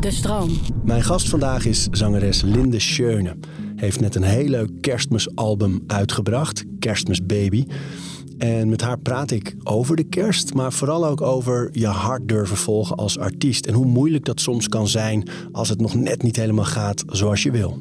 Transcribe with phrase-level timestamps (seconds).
[0.00, 0.50] De stroom.
[0.84, 3.36] Mijn gast vandaag is zangeres Linde Schöne.
[3.76, 7.66] Heeft net een heel leuk kerstmisalbum uitgebracht, Kerstmis Baby.
[8.38, 12.56] En met haar praat ik over de kerst, maar vooral ook over je hart durven
[12.56, 13.66] volgen als artiest.
[13.66, 17.42] En hoe moeilijk dat soms kan zijn als het nog net niet helemaal gaat zoals
[17.42, 17.78] je wil.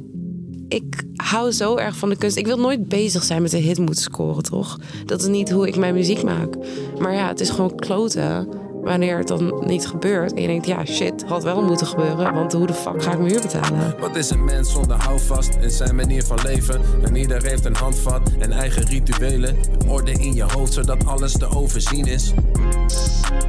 [0.67, 2.37] Ik hou zo erg van de kunst.
[2.37, 4.79] Ik wil nooit bezig zijn met een hit moeten scoren, toch?
[5.05, 6.57] Dat is niet hoe ik mijn muziek maak.
[6.99, 8.47] Maar ja, het is gewoon kloten
[8.81, 10.33] wanneer het dan niet gebeurt.
[10.33, 12.33] En je denkt, ja, shit, had wel moeten gebeuren.
[12.33, 13.95] Want hoe de fuck ga ik mijn huur betalen?
[13.99, 16.81] Wat is een mens zonder houvast in zijn manier van leven?
[17.03, 19.55] En ieder heeft een handvat en eigen rituelen.
[19.87, 22.33] Orde in je hoofd, zodat alles te overzien is.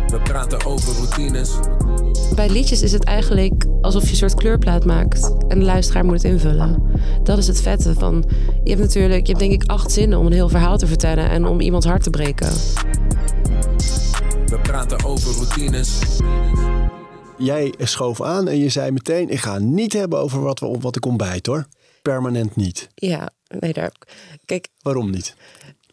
[0.06, 1.51] We praten over routines.
[2.34, 5.34] Bij liedjes is het eigenlijk alsof je een soort kleurplaat maakt.
[5.48, 6.82] En de luisteraar moet het invullen.
[7.23, 8.24] Dat is het vette van...
[8.64, 11.30] Je hebt natuurlijk, je hebt denk ik acht zinnen om een heel verhaal te vertellen...
[11.30, 12.52] en om iemands hart te breken.
[14.52, 15.98] We praten over routines.
[17.38, 20.77] Jij schoof aan en je zei meteen: Ik ga het niet hebben over wat, we,
[20.80, 21.66] wat ik ontbijt hoor.
[22.02, 22.88] Permanent niet.
[22.95, 23.93] Ja, nee, daar...
[24.45, 25.37] Kijk, Waarom niet?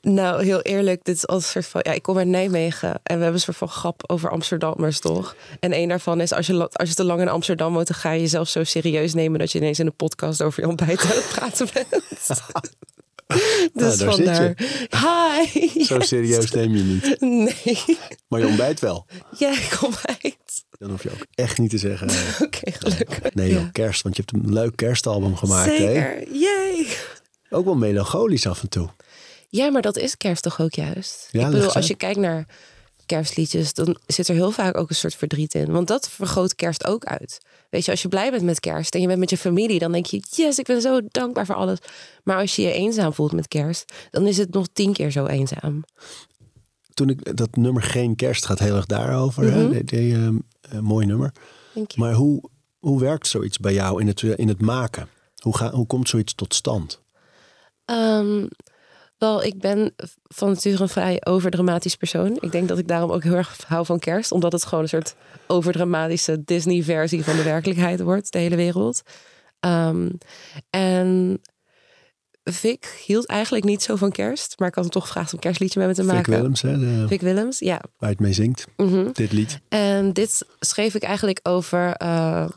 [0.01, 1.81] Nou, heel eerlijk, dit is als een soort van.
[1.83, 5.35] Ja, ik kom uit Nijmegen en we hebben een soort van grap over Amsterdammers, toch?
[5.59, 8.11] En een daarvan is: als je, als je te lang in Amsterdam woont, dan ga
[8.11, 11.07] je jezelf zo serieus nemen dat je ineens in een podcast over je ontbijt aan
[11.07, 12.03] het praten bent.
[13.73, 14.53] dus daar zit vandaar.
[14.89, 15.83] Hi!
[15.83, 17.17] Zo serieus neem je niet.
[17.21, 17.97] Nee.
[18.27, 19.05] Maar je ontbijt wel.
[19.37, 20.65] Ja, ik ontbijt.
[20.79, 22.09] Dan hoef je ook echt niet te zeggen.
[22.09, 23.33] eh, Oké, gelukkig.
[23.33, 23.69] Nee, joh, Ja.
[23.71, 25.69] kerst, want je hebt een leuk kerstalbum gemaakt.
[25.69, 25.75] Hè?
[25.77, 26.31] Zeker.
[26.33, 26.87] Yay!
[27.49, 28.89] Ook wel melancholisch af en toe.
[29.49, 31.27] Ja, maar dat is kerst toch ook juist?
[31.31, 32.45] Ja, ik bedoel, als je kijkt naar
[33.05, 35.71] kerstliedjes, dan zit er heel vaak ook een soort verdriet in.
[35.71, 37.37] Want dat vergroot kerst ook uit.
[37.69, 39.91] Weet je, als je blij bent met kerst en je bent met je familie, dan
[39.91, 41.77] denk je, yes, ik ben zo dankbaar voor alles.
[42.23, 45.25] Maar als je je eenzaam voelt met kerst, dan is het nog tien keer zo
[45.25, 45.83] eenzaam.
[46.93, 49.53] Toen ik dat nummer Geen Kerst gaat heel erg daarover.
[49.53, 49.83] hè?
[49.83, 51.31] Die, ehm, eh, mooi nummer.
[51.95, 55.07] Maar hoe, hoe werkt zoiets bij jou in het, in het maken?
[55.37, 57.01] Hoe, ga, hoe komt zoiets tot stand?
[57.85, 58.45] Ehm,
[59.19, 59.93] wel, ik ben
[60.23, 62.37] van nature een vrij overdramatisch persoon.
[62.39, 64.31] Ik denk dat ik daarom ook heel erg hou van kerst.
[64.31, 65.15] Omdat het gewoon een soort
[65.47, 68.31] overdramatische Disney-versie van de werkelijkheid wordt.
[68.31, 69.01] De hele wereld.
[69.59, 70.09] Ehm,
[70.69, 71.39] en
[72.43, 74.59] Vic hield eigenlijk niet zo van kerst.
[74.59, 76.33] Maar ik had hem toch gevraagd om een kerstliedje met me te Vic maken.
[76.33, 77.81] Willems, hè, de, Vic Willems, ja.
[77.97, 78.65] waar het mee zingt.
[78.77, 79.09] Mhm.
[79.13, 79.59] Dit lied.
[79.69, 81.93] En dit schreef ik eigenlijk over.
[81.93, 82.49] eh,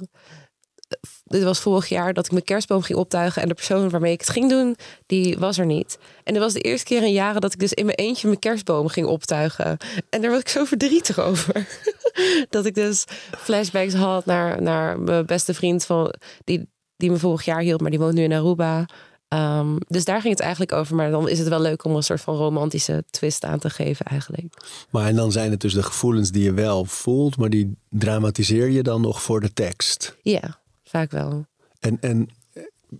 [1.25, 3.43] dit was vorig jaar dat ik mijn kerstboom ging optuigen.
[3.43, 4.77] En de persoon waarmee ik het ging doen,
[5.07, 5.99] die was er niet.
[6.25, 8.39] En dit was de eerste keer in jaren dat ik dus in mijn eentje mijn
[8.39, 9.77] kerstboom ging optuigen.
[10.11, 11.67] En daar was ik zo verdrietig over.
[12.51, 13.05] dat ik dus
[13.39, 16.15] flashbacks had naar, naar mijn beste vriend van,
[16.45, 18.87] die, die me vorig jaar hield, maar die woont nu in Aruba.
[19.33, 20.97] Ehm, dus daar ging het eigenlijk over.
[20.97, 24.07] Maar dan is het wel leuk om een soort van romantische twist aan te geven
[24.07, 24.55] eigenlijk.
[24.91, 28.71] Maar en dan zijn het dus de gevoelens die je wel voelt, maar die dramatiseer
[28.71, 30.17] je dan nog voor de tekst.
[30.23, 30.61] Ja,
[30.93, 31.47] vaak wel.
[31.81, 32.29] En, en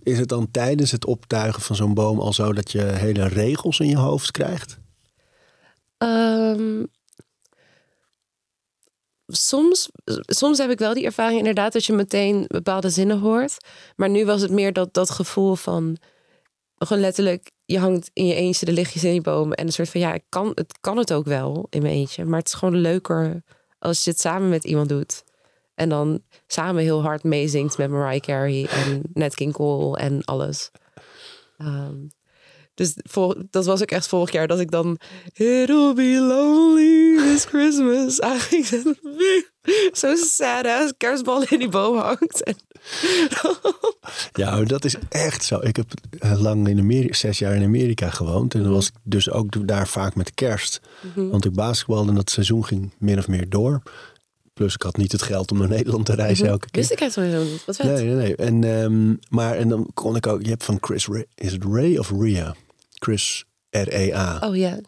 [0.03, 3.79] is het dan tijdens het optuigen van zo'n boom al zo dat je hele regels
[3.79, 4.77] in je hoofd krijgt?
[5.97, 6.83] Ehm,
[9.27, 9.89] soms,
[10.25, 13.57] soms heb ik wel die ervaring inderdaad dat je meteen bepaalde zinnen hoort.
[13.95, 15.97] Maar nu was het meer dat, dat gevoel van
[16.77, 19.51] gewoon letterlijk, je hangt in je eentje de lichtjes in die boom.
[19.53, 22.25] En een soort van ja, ik kan, het kan het ook wel in mijn eentje.
[22.25, 23.43] Maar het is gewoon leuker
[23.79, 25.23] als je het samen met iemand doet.
[25.75, 30.71] En dan samen heel hard meezingt met Mariah Carey en Nat King Cole en alles.
[31.57, 31.95] Ehm,
[32.73, 34.99] dus vol, dat was ook echt vorig jaar dat ik dan
[35.33, 38.19] It'll be lonely this Christmas.
[38.39, 38.99] Eigenlijk
[39.93, 42.43] zo sad als kerstbal in die boom hangt.
[44.33, 45.59] Ja, dat is echt zo.
[45.61, 48.53] Ik heb eh, lang in Amerika, zes jaar in Amerika gewoond.
[48.53, 50.81] En dan was ik dus ook daar vaak met kerst.
[51.15, 53.81] Want ik basketbalde en dat seizoen ging min of meer door.
[54.53, 56.81] Plus ik had niet het geld om naar Nederland te reizen elke keer.
[56.81, 57.65] wist ik het sowieso niet.
[57.65, 57.85] Wat vet.
[57.85, 58.35] Nee, nee, nee.
[58.35, 60.41] En, ehm, maar en dan kon ik ook...
[60.41, 61.07] Je hebt van Chris...
[61.07, 62.55] Ray, is het Ray of Ria?
[62.93, 64.39] Chris R-E-A.
[64.43, 64.79] Oh ja.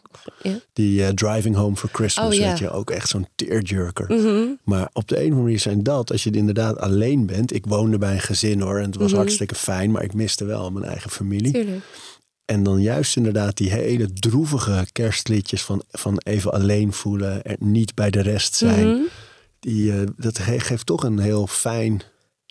[0.42, 0.58] ja.
[0.72, 2.48] Die eh, Driving Home for Christmas, Oh, ja.
[2.48, 2.70] weet je.
[2.70, 4.06] Ook echt zo'n tearjerker.
[4.14, 4.46] Mhm.
[4.64, 6.10] Maar op de een of andere manier zijn dat...
[6.12, 7.54] Als je inderdaad alleen bent...
[7.54, 8.78] Ik woonde bij een gezin hoor.
[8.78, 9.90] En het was hartstikke fijn.
[9.90, 11.52] Maar ik miste wel mijn eigen familie.
[11.52, 11.84] Tuurlijk.
[12.44, 15.62] En dan juist inderdaad die hele droevige kerstliedjes...
[15.62, 17.42] van, van even alleen voelen.
[17.42, 18.88] Er niet bij de rest zijn.
[18.88, 19.02] Mhm.
[19.60, 22.02] Die, eh, dat ge- geeft toch een heel fijn...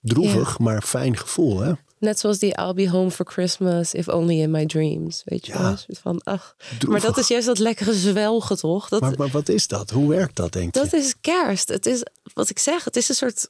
[0.01, 1.71] Droevig, maar fijn gevoel, hè?
[1.99, 5.21] Net zoals die I'll be home for Christmas if only in my dreams.
[5.25, 5.61] Weet je Ja.
[5.61, 5.75] wel?
[6.01, 6.55] Van, ach.
[6.87, 8.89] Maar dat is juist dat lekkere zwelgen, toch?
[8.89, 9.89] Dat, Maar, maar wat is dat?
[9.89, 10.81] Hoe werkt dat, denk je?
[10.81, 11.67] dat is kerst.
[11.69, 12.03] Het is
[12.33, 12.83] wat ik zeg.
[12.83, 13.49] Het is een soort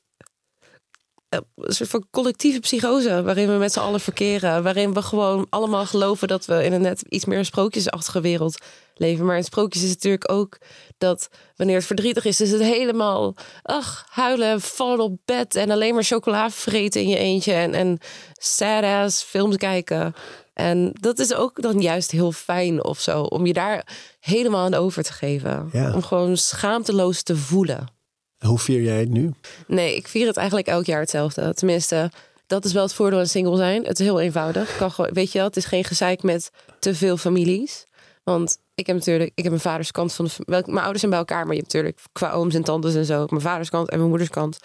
[1.30, 4.64] een soort van collectieve psychose waarin we met z'n allen verkeren.
[4.64, 8.58] Waarin we gewoon allemaal geloven dat we in een net iets meer sprookjesachtige wereld
[8.96, 9.26] leven.
[9.26, 10.58] Maar in sprookjes is het natuurlijk ook
[10.98, 15.94] dat wanneer het verdrietig is, is het helemaal ach, huilen, vallen op bed en alleen
[15.94, 18.00] maar chocola vreten in je eentje en, en
[18.34, 20.14] sad ass films kijken.
[20.54, 23.88] En dat is ook dan juist heel fijn of zo, om je daar
[24.20, 25.70] helemaal aan over te geven.
[25.72, 25.94] Ja.
[25.94, 27.95] Om gewoon schaamteloos te voelen.
[28.38, 29.34] Hoe vier jij het nu?
[29.68, 31.54] Nee, ik vier het eigenlijk elk jaar hetzelfde.
[31.54, 32.12] Tenminste,
[32.48, 33.86] dat is wel het voordeel aan single zijn.
[33.86, 34.78] Het is heel eenvoudig.
[34.78, 37.86] Kan weet je wel, het is geen gezeik met te veel families.
[38.24, 41.20] Want ik heb natuurlijk, ik heb mijn vaders kant van de Mijn ouders zijn bij
[41.20, 43.26] elkaar, maar je hebt natuurlijk qua ooms en tantes en zo.
[43.30, 44.60] Mijn vaders kant en mijn moeders kant.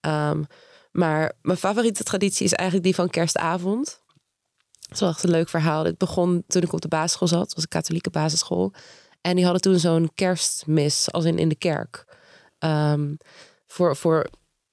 [0.00, 0.42] Ehm,
[0.92, 4.00] maar mijn favoriete traditie is eigenlijk die van kerstavond.
[4.80, 5.82] Dat is wel echt een leuk verhaal.
[5.82, 7.40] Dit begon toen ik op de basisschool zat.
[7.40, 8.72] Het was een katholieke basisschool.
[9.20, 12.04] En die hadden toen zo'n kerstmis, als in in de kerk.
[12.62, 13.14] Ehm,
[13.66, 14.26] voor, voor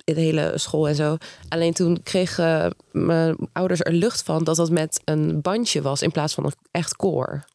[0.03, 1.17] de hele school en zo.
[1.47, 6.11] Alleen toen kregen mijn ouders er lucht van dat dat met een bandje was in
[6.11, 7.45] plaats van een echt koor.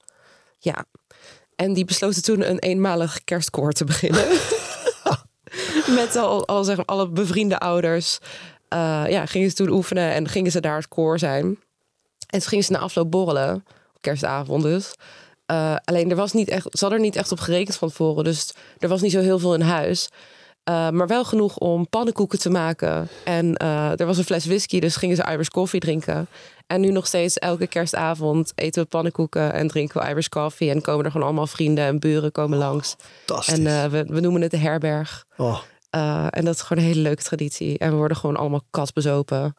[0.59, 0.85] Ja.
[1.57, 4.25] En die besloten toen een eenmalig kerstkoor te beginnen.
[6.01, 8.19] met al, al zeg maar, alle bevriende ouders.
[8.69, 11.45] Eh, ja, gingen ze toen oefenen en gingen ze daar het koor zijn.
[12.27, 13.55] En toen gingen ze na afloop borrelen.
[13.95, 14.95] Op kerstavond dus.
[15.47, 18.25] Eh, alleen er was niet echt, ze hadden er niet echt op gerekend van tevoren.
[18.25, 20.09] Dus er was niet zo heel veel in huis.
[20.71, 23.09] Uh, maar wel genoeg om pannenkoeken te maken.
[23.25, 26.27] En uh, er was een fles whisky, dus gingen ze Irish coffee drinken.
[26.67, 30.71] En nu nog steeds elke kerstavond eten we pannenkoeken en drinken we Irish coffee.
[30.71, 32.97] En komen er gewoon allemaal vrienden en buren komen langs.
[33.25, 33.59] Fantastisch.
[33.59, 35.25] En uh, we, we noemen het de herberg.
[35.37, 35.61] Oh.
[36.31, 37.79] en dat is gewoon een hele leuke traditie.
[37.79, 39.57] En we worden gewoon allemaal katbezopen.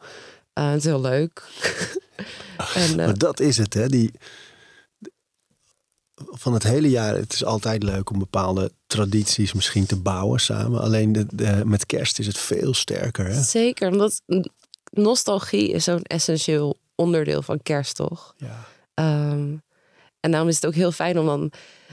[0.52, 1.42] het is heel leuk.
[2.74, 3.86] en, maar dat is het, hè?
[3.86, 4.10] Die,
[6.24, 10.80] van het hele jaar, het is altijd leuk om bepaalde tradities misschien te bouwen samen.
[10.80, 13.26] Alleen de, de, met kerst is het veel sterker.
[13.26, 13.42] Hè?
[13.42, 14.22] Zeker, omdat
[14.90, 18.34] nostalgie is zo'n essentieel onderdeel van kerst, toch?
[18.36, 18.66] Ja.
[19.30, 19.62] Um,
[20.20, 21.52] en daarom is het ook heel fijn om dan.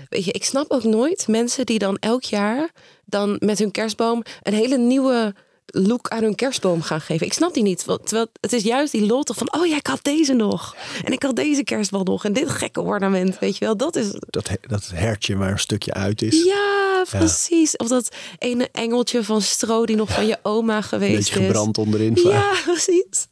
[0.09, 2.71] Weet je, ik snap ook nooit mensen die dan elk jaar
[3.05, 7.25] dan met hun kerstboom een hele nieuwe look aan hun kerstboom gaan geven.
[7.25, 7.85] Ik snap die niet.
[7.85, 9.53] Terwijl het is juist die lol toch van...
[9.53, 10.75] oh ja, ik had deze nog.
[11.03, 12.25] En ik had deze kerstbal nog.
[12.25, 13.77] En dit gekke ornament, weet je wel.
[13.77, 14.11] Dat is...
[14.19, 16.43] Dat, dat hertje waar een stukje uit is.
[16.43, 17.71] Ja, precies.
[17.71, 17.77] Ja.
[17.77, 21.29] Of dat ene engeltje van stro die nog van je oma geweest is.
[21.29, 22.19] Beetje gebrand onderin.
[22.23, 23.27] Ja, precies.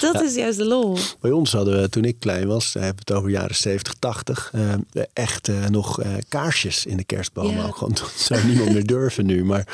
[0.00, 0.22] Dat ja.
[0.22, 0.98] is juist de lol.
[1.20, 2.72] Bij ons hadden we, toen ik klein was...
[2.72, 4.52] hebben we het over jaren 70, 80...
[4.54, 7.58] Uh, echt uh, nog uh, kaarsjes in de kerstboom.
[7.58, 9.44] Ook gewoon, dat zou niemand meer durven nu.
[9.44, 9.66] Maar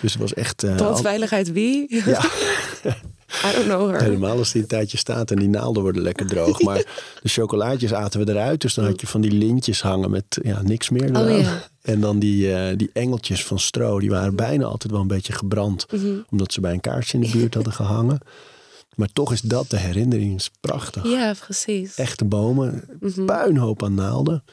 [0.00, 0.64] dus het was echt...
[0.64, 0.76] Uh,
[1.52, 2.02] Wie?
[2.04, 2.24] Ja.
[3.44, 4.02] I don't know her.
[4.02, 6.62] Helemaal als die een tijdje staat en die naalden worden lekker droog.
[6.62, 6.76] Maar
[7.22, 8.60] de chocolaatjes aten we eruit.
[8.60, 11.16] Dus dan had je van die lintjes hangen met ja, niks meer.
[11.16, 11.62] Oh, ja.
[11.82, 14.00] En dan die, uh, die engeltjes van stro.
[14.00, 15.86] Die waren bijna altijd wel een beetje gebrand.
[15.90, 16.02] Mhm.
[16.02, 16.24] Mm -hmm.
[16.30, 18.18] Omdat ze bij een kaarsje in de buurt hadden gehangen.
[18.94, 20.34] Maar toch is dat de herinnering.
[20.34, 21.04] is prachtig.
[21.04, 21.94] Ja, precies.
[21.94, 22.84] Echte bomen.
[23.00, 23.26] Mm -hmm.
[23.26, 24.44] Puinhoop aan naalden.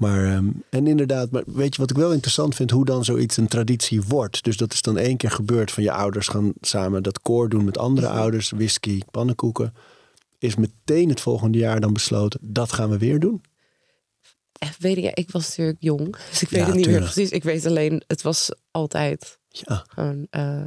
[0.00, 2.70] Maar, um, en inderdaad, maar weet je wat ik wel interessant vind?
[2.70, 4.44] Hoe dan zoiets een traditie wordt.
[4.44, 7.64] Dus dat is dan één keer gebeurd van je ouders gaan samen dat koor doen
[7.64, 8.50] met andere ouders.
[8.50, 9.74] Whisky, pannenkoeken.
[10.38, 13.42] Is meteen het volgende jaar dan besloten, dat gaan we weer doen?
[14.78, 17.04] Weet ik, ik was natuurlijk jong, dus ik weet Ja, het niet tuurlijk.
[17.04, 17.30] meer precies.
[17.32, 20.66] Ik weet alleen, het was altijd Ja, gewoon, eh,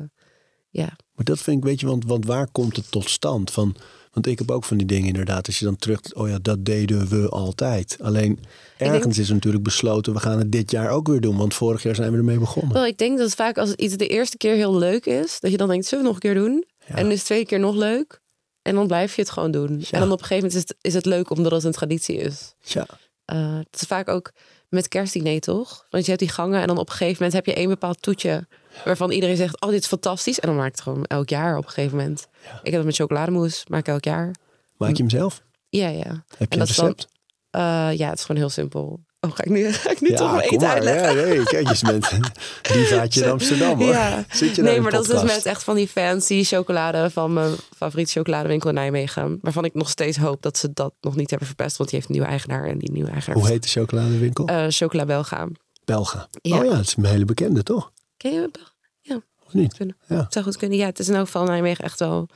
[0.69, 0.97] ja.
[1.13, 3.51] maar dat vind ik, weet je, want, want waar komt het tot stand?
[3.51, 3.75] Van,
[4.13, 5.47] want ik heb ook van die dingen inderdaad.
[5.47, 7.97] Als je dan terug, oh ja, dat deden we altijd.
[8.01, 8.39] Alleen
[8.77, 11.37] ergens is natuurlijk besloten, we gaan het dit jaar ook weer doen.
[11.37, 12.73] Want vorig jaar zijn we ermee begonnen.
[12.73, 15.51] Wel, ik denk dat het vaak als iets de eerste keer heel leuk is, dat
[15.51, 16.65] je dan denkt, zullen we nog een keer doen?
[16.87, 16.95] Ja.
[16.95, 18.21] En is tweede keer nog leuk.
[18.61, 19.77] En dan blijf je het gewoon doen.
[19.79, 19.91] Ja.
[19.91, 22.15] En dan op een gegeven moment is het, is het leuk omdat het een traditie
[22.15, 22.53] is.
[22.61, 22.85] Ja,
[23.25, 24.31] Eh, het is vaak ook
[24.69, 25.85] met kerstdiner, toch?
[25.89, 28.01] Want je hebt die gangen en dan op een gegeven moment heb je één bepaald
[28.01, 28.47] toetje
[28.85, 30.39] waarvan iedereen zegt, oh, dit is fantastisch.
[30.39, 32.27] En dan maak ik het gewoon elk jaar op een gegeven moment.
[32.43, 32.49] Ja.
[32.49, 34.35] Ik heb het met chocolademousse, maak ik elk jaar.
[34.77, 35.41] maak je hem zelf?
[35.69, 35.97] Ja, ja.
[35.99, 37.07] Heb je En een dan- recept?
[37.49, 37.61] Eh,
[37.97, 38.99] ja, het is gewoon heel simpel.
[39.19, 40.69] Oh, ga ik nu, ga ik nu toch mijn eten maar.
[40.69, 41.15] uitleggen?
[41.17, 42.19] Ja, nee, kijk eens met
[42.73, 43.91] divaatje in Amsterdam hoor.
[43.93, 44.25] Ja.
[44.31, 47.33] Zit je daar Nee, maar dat is dus met echt van die fancy chocolade van
[47.33, 49.37] mijn favoriete chocoladewinkel in Nijmegen.
[49.41, 51.77] Waarvan ik nog steeds hoop dat ze dat nog niet hebben verpest.
[51.77, 52.65] Want die heeft een nieuwe eigenaar.
[52.67, 54.45] En die nieuwe eigenaar Hoe heet de chocoladewinkel?
[54.47, 55.47] Eh, Chocola Belga.
[55.85, 56.27] Belga.
[56.41, 56.57] ja.
[56.57, 57.91] Oh ja, het is een hele bekende toch?
[58.23, 59.23] Ken je Belga?
[59.45, 59.73] Of niet?
[59.73, 59.97] Kunnen.
[60.07, 60.15] Ja.
[60.15, 60.77] Het zou goed kunnen.
[60.77, 62.29] Ja, het is in elk geval Nijmegen echt wel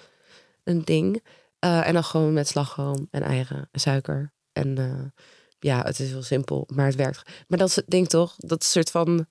[0.63, 1.23] een ding.
[1.59, 4.33] Eh, en dan gewoon met slagroom en eieren en suiker.
[4.51, 5.23] En eh,
[5.59, 7.21] ja, het is heel simpel, maar het werkt.
[7.47, 8.35] Maar dat is het ding toch?
[8.37, 9.25] Dat is een soort van...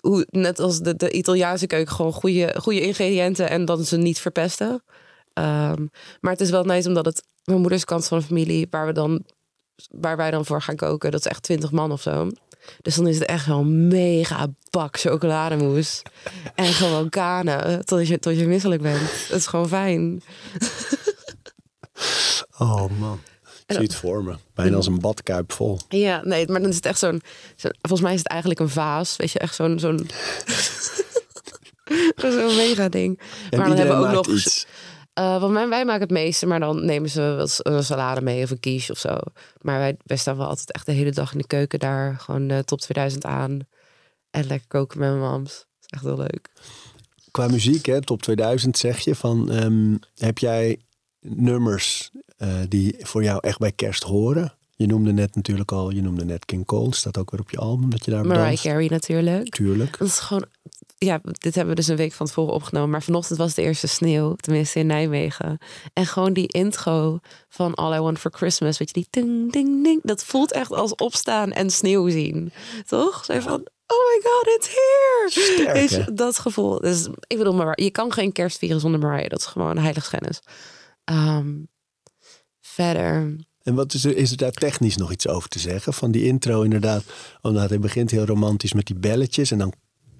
[0.00, 4.18] Hoe, net als de, de Italiaanse keuken, gewoon goede, goede ingrediënten en dan ze niet
[4.18, 4.82] verpesten.
[5.32, 5.86] Ehm,
[6.20, 8.92] maar het is wel nice omdat het mijn moeders kant van de familie, waar we
[8.92, 9.24] dan
[9.90, 12.30] waar wij dan voor gaan koken, dat is echt twintig man of zo.
[12.82, 16.02] Dus dan is het echt wel mega bak chocolademousse.
[16.54, 19.00] En gewoon kanen tot je, tot je misselijk bent.
[19.28, 20.22] Dat is gewoon fijn.
[22.58, 23.20] Oh man.
[23.66, 24.34] Ik zie het voor me.
[24.54, 25.78] Bijna als een badkuip vol.
[25.88, 27.22] Ja, nee, maar dan is het echt zo'n...
[27.56, 29.16] zo- volgens mij is het eigenlijk een vaas.
[29.16, 29.78] Weet je, echt zo'n...
[29.78, 30.06] Zo'n
[32.16, 33.20] zo'n mega ding.
[33.50, 34.26] En maar dan hebben we ook nog...
[34.36, 34.66] iets.
[35.14, 38.42] Eh, want wij, wij maken het meeste, maar dan nemen ze wel een salade mee
[38.42, 39.16] of een quiche of zo.
[39.60, 42.16] Maar wij, wij staan wel altijd echt de hele dag in de keuken daar.
[42.18, 43.60] Gewoon top 2000 aan.
[44.30, 45.52] En lekker koken met mijn mams.
[45.52, 46.50] Dat is echt heel leuk.
[47.30, 49.14] Qua muziek, hè, top 2000 zeg je.
[49.14, 50.78] Van, ehm, heb jij
[51.20, 54.54] nummers eh, die voor jou echt bij kerst horen?
[54.76, 56.94] Je noemde net natuurlijk al, je noemde net King Cole.
[56.94, 58.62] Staat ook weer op je album dat je daar Mariah danst.
[58.62, 59.48] Carey natuurlijk.
[59.48, 59.98] Tuurlijk.
[59.98, 60.44] Dat is gewoon...
[61.04, 62.90] Ja, dit hebben we dus een week van tevoren opgenomen.
[62.90, 64.34] Maar vanochtend was de eerste sneeuw.
[64.34, 65.58] Tenminste in Nijmegen.
[65.92, 67.18] En gewoon die intro
[67.48, 68.78] van All I Want For Christmas.
[68.78, 70.00] Weet je, die ding, ding, ding.
[70.02, 72.52] Dat voelt echt als opstaan en sneeuw zien.
[72.86, 73.24] Toch?
[73.24, 73.68] Van...
[73.86, 75.52] Oh my god, it's here!
[75.54, 76.14] Sterk, Weet je, hè?
[76.14, 76.80] dat gevoel.
[76.80, 79.28] Dus ik bedoel, maar je kan geen kerst vieren zonder Mariah.
[79.28, 80.40] Dat is gewoon heiligschennis.
[81.04, 81.52] Ehm
[82.74, 83.36] verder...
[83.62, 85.92] En wat is er, is er daar technisch nog iets over te zeggen?
[85.94, 87.04] Van die intro inderdaad.
[87.40, 89.50] Omdat hij begint heel romantisch met die belletjes.
[89.50, 89.72] En dan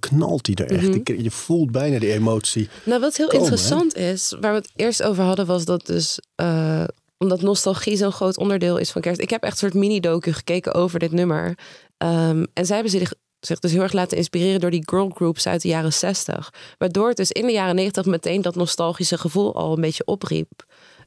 [0.09, 0.89] knalt hij er echt.
[0.89, 1.01] Mhm.
[1.05, 2.69] Je- Je voelt bijna die emotie.
[2.85, 6.19] Nou, wat heel komen, interessant is, waar we het eerst over hadden, was dat dus
[6.35, 6.85] eh,
[7.19, 9.21] omdat nostalgie zo'n groot onderdeel is van kerst.
[9.21, 11.59] Ik heb echt een soort mini-docu gekeken over dit nummer.
[11.97, 15.47] Ehm, en zij hebben zich, zich dus heel erg laten inspireren door die girl groups
[15.47, 16.53] uit de jaren 60.
[16.79, 20.65] Waardoor het dus in de jaren 90 meteen dat nostalgische gevoel al een beetje opriep.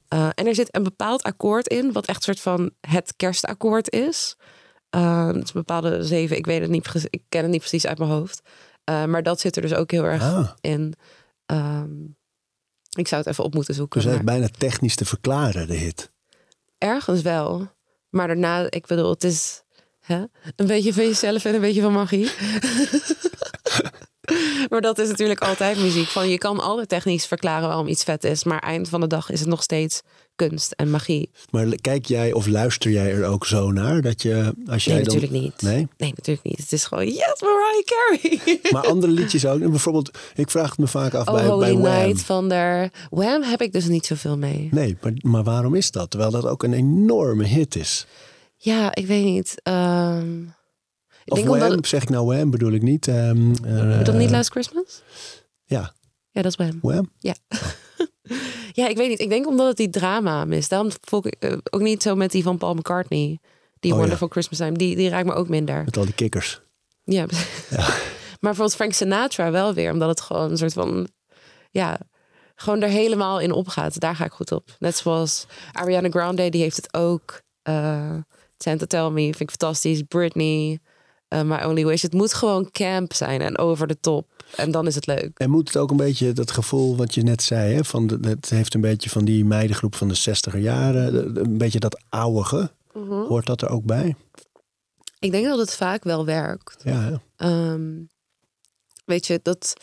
[0.08, 3.92] Eh, en er zit een bepaald akkoord in, wat echt een soort van het kerstakkoord
[3.92, 4.36] is.
[4.90, 7.60] Eh, het is een bepaalde zeven, ik weet het niet, precies- ik ken het niet
[7.60, 8.42] precies uit mijn hoofd.
[8.88, 10.94] Eh, maar dat zit er dus ook heel erg Ah, in.
[11.46, 11.92] Ehm,
[12.98, 14.00] ik zou het even op moeten zoeken.
[14.02, 16.12] dus hij is maar bijna technisch te verklaren, de hit.
[16.78, 17.68] ergens wel.
[18.10, 19.64] Maar daarna, ik bedoel, het is
[20.00, 20.24] hè,
[20.56, 22.32] een beetje van jezelf en een beetje van magie.
[24.70, 26.08] maar dat is natuurlijk altijd muziek.
[26.08, 28.44] Van, je kan altijd technisch verklaren waarom iets vet is.
[28.44, 30.02] Maar eind van de dag is het nog steeds
[30.36, 31.30] kunst en magie.
[31.50, 34.02] Maar kijk jij of luister jij er ook zo naar?
[34.02, 35.14] Dat je, als jij Nee, dan...
[35.14, 35.62] natuurlijk niet.
[35.62, 35.88] Nee?
[35.98, 36.58] Nee, natuurlijk niet.
[36.58, 38.60] Het is gewoon, yes, Mariah Carey.
[38.72, 39.60] Maar andere liedjes ook.
[39.60, 42.08] Bijvoorbeeld, ik vraag het me vaak af Oh, bij, Holy bij Wham.
[42.08, 42.92] Night van der...
[43.10, 44.68] Wham heb ik dus niet zoveel mee.
[44.72, 46.10] Nee, maar, maar waarom is dat?
[46.10, 48.06] Terwijl dat ook een enorme hit is.
[48.58, 49.56] Ja, ik weet niet.
[49.64, 50.26] Ehm
[51.28, 51.88] ik Of denk Wham, omdat...
[51.88, 53.08] zeg ik nou Wham, bedoel ik niet.
[53.08, 55.02] ehm eh, Bedoel dat niet Last Christmas?
[55.64, 55.94] Ja,
[56.32, 56.80] Ja, dat is Wham.
[56.82, 57.10] Wham.
[58.74, 59.20] Ja, ik weet niet.
[59.20, 60.70] Ik denk omdat het die drama mist.
[60.70, 63.40] Daarom volg ik eh, ook niet zo met die van Paul McCartney.
[63.80, 64.02] Die Oh, ja.
[64.04, 64.78] Wonderful Christmas Time.
[64.78, 65.84] Die, die raakt me ook minder.
[65.84, 66.62] Met al die kikkers.
[67.04, 67.26] Ja.
[67.70, 69.92] maar bijvoorbeeld Frank Sinatra wel weer.
[69.92, 71.08] Omdat het gewoon een soort van...
[71.72, 72.00] Ja,
[72.56, 74.00] gewoon er helemaal in opgaat.
[74.00, 74.76] Daar ga ik goed op.
[74.80, 77.42] Net zoals Ariana Grande, die heeft het ook.
[77.62, 78.16] eh
[78.58, 80.02] Santa Tell Me, vind ik fantastisch.
[80.08, 80.80] Britney,
[81.28, 82.02] eh, My Only Wish.
[82.02, 84.28] Het moet gewoon camp zijn en over de top.
[84.56, 85.38] En dan is het leuk.
[85.38, 88.18] En moet het ook een beetje dat gevoel wat je net zei, hè, van de,
[88.22, 92.72] het heeft een beetje van die meidengroep van de 60er jaren, een beetje dat oudige.
[93.08, 94.16] Hoort dat er ook bij?
[95.20, 96.82] Ik denk dat het vaak wel werkt.
[96.84, 97.22] Ja?
[97.36, 97.92] Ehm,
[99.06, 99.74] weet je, dat,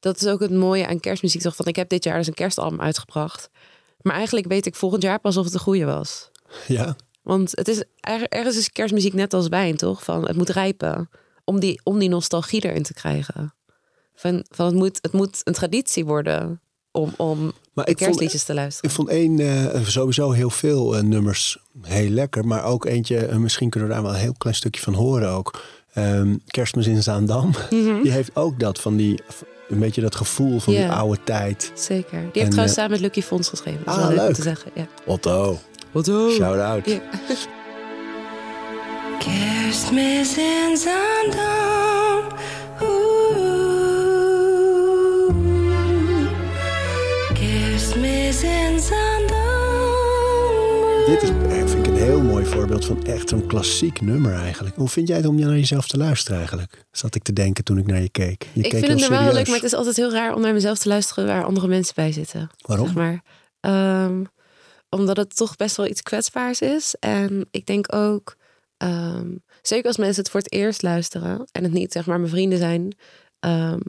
[0.00, 1.40] dat is ook het mooie aan kerstmuziek.
[1.40, 1.56] Toch?
[1.56, 3.50] Van, ik heb dit jaar dus een kerstalbum uitgebracht.
[4.00, 6.30] Maar eigenlijk weet ik volgend jaar pas of het de goede was.
[6.66, 6.96] ja.
[7.30, 10.04] Want het is, er- ergens is kerstmuziek net als wijn, toch?
[10.04, 11.10] Van, het moet rijpen
[11.44, 13.54] om die, om die nostalgie erin te krijgen.
[14.14, 16.60] Van, van het, moet, het moet een traditie worden
[16.92, 18.90] om, om Maar vond, kerstliedjes te luisteren.
[18.90, 23.36] ik vond één, eh, sowieso heel veel eh, nummers heel lekker, maar ook eentje, eh,
[23.36, 25.60] misschien kunnen we daar wel een heel klein stukje van horen ook.
[25.92, 28.02] Ehm, Kerstmis in Zaandam, Mhm.
[28.02, 29.22] die heeft ook dat van die,
[29.68, 31.72] een beetje dat gevoel van die oude tijd.
[31.74, 32.10] Zeker.
[32.18, 33.80] Die heeft En, trouwens samen met Lucky Fons geschreven.
[33.84, 34.34] Dat is ah, wel leuk, om leuk.
[34.36, 34.70] te zeggen.
[34.74, 34.86] Ja.
[35.06, 35.58] Otto,
[35.92, 36.30] Wat ook.
[36.30, 36.86] shout out.
[36.86, 37.00] Ja.
[39.24, 42.24] Kerstmis in Zaandam.
[42.82, 43.38] Oeh.
[47.34, 49.48] Kerstmis in Zaandam.
[51.06, 54.76] Dit is, eh, vind ik een heel mooi voorbeeld van echt zo'n klassiek nummer eigenlijk.
[54.76, 56.84] Hoe vind jij het om naar jezelf te luisteren eigenlijk?
[56.90, 58.46] Zat ik te denken toen ik naar je keek.
[58.52, 60.40] Je Ik keek vind het nu wel leuk, maar het is altijd heel raar om
[60.40, 62.50] naar mezelf te luisteren waar andere mensen bij zitten.
[62.66, 62.86] Waarom?
[62.86, 63.22] Zeg maar.
[63.60, 64.22] Ehm,
[64.90, 66.94] omdat het toch best wel iets kwetsbaars is.
[67.00, 68.36] En ik denk ook,
[68.76, 72.30] ehm, zeker als mensen het voor het eerst luisteren en het niet zeg maar mijn
[72.30, 72.96] vrienden zijn.
[73.40, 73.80] ehm,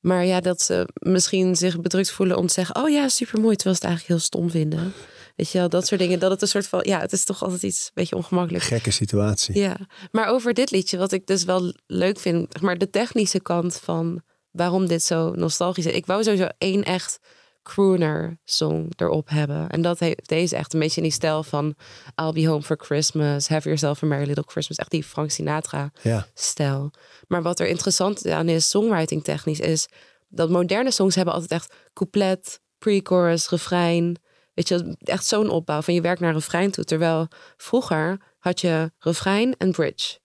[0.00, 3.56] maar ja, dat ze misschien zich bedrukt voelen om te zeggen: Oh ja, super mooi.
[3.56, 4.92] Terwijl ze het eigenlijk heel stom vinden.
[5.36, 6.18] Weet je wel, dat soort dingen.
[6.18, 8.64] Dat het een soort van, ja, het is toch altijd iets een beetje ongemakkelijk.
[8.64, 9.58] Gekke situatie.
[9.58, 9.76] Ja,
[10.10, 13.76] maar over dit liedje, wat ik dus wel leuk vind, zeg maar de technische kant
[13.76, 15.92] van waarom dit zo nostalgisch is.
[15.94, 17.18] Ik wou sowieso één echt
[17.62, 19.68] crooner song erop hebben.
[19.68, 21.74] En dat heeft deze echt een beetje in die stijl van
[22.22, 24.78] I'll be home for Christmas, Have yourself a merry little Christmas.
[24.78, 26.26] Echt die Frank Sinatra Ja.
[26.34, 26.90] stijl.
[27.28, 29.88] Maar wat er interessant aan is, songwriting technisch, is
[30.28, 34.16] dat moderne songs hebben altijd echt couplet, pre-chorus, refrein.
[34.54, 36.84] Weet je, echt zo'n opbouw van je werkt naar refrein toe.
[36.84, 40.18] Terwijl vroeger had je refrein en bridge.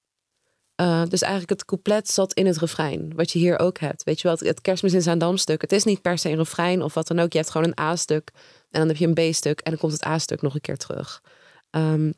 [0.82, 3.14] Uh, dus eigenlijk het couplet zat in het refrein.
[3.16, 4.04] Wat je hier ook hebt.
[4.04, 5.62] Weet je wel, het, het kerstmis in Zaandam stuk.
[5.62, 7.32] Het is niet per se een refrein of wat dan ook.
[7.32, 8.32] Je hebt gewoon een A-stuk.
[8.72, 9.60] En dan heb je een B-stuk.
[9.60, 11.22] En dan komt het A-stuk nog een keer terug.
[11.72, 12.14] Um,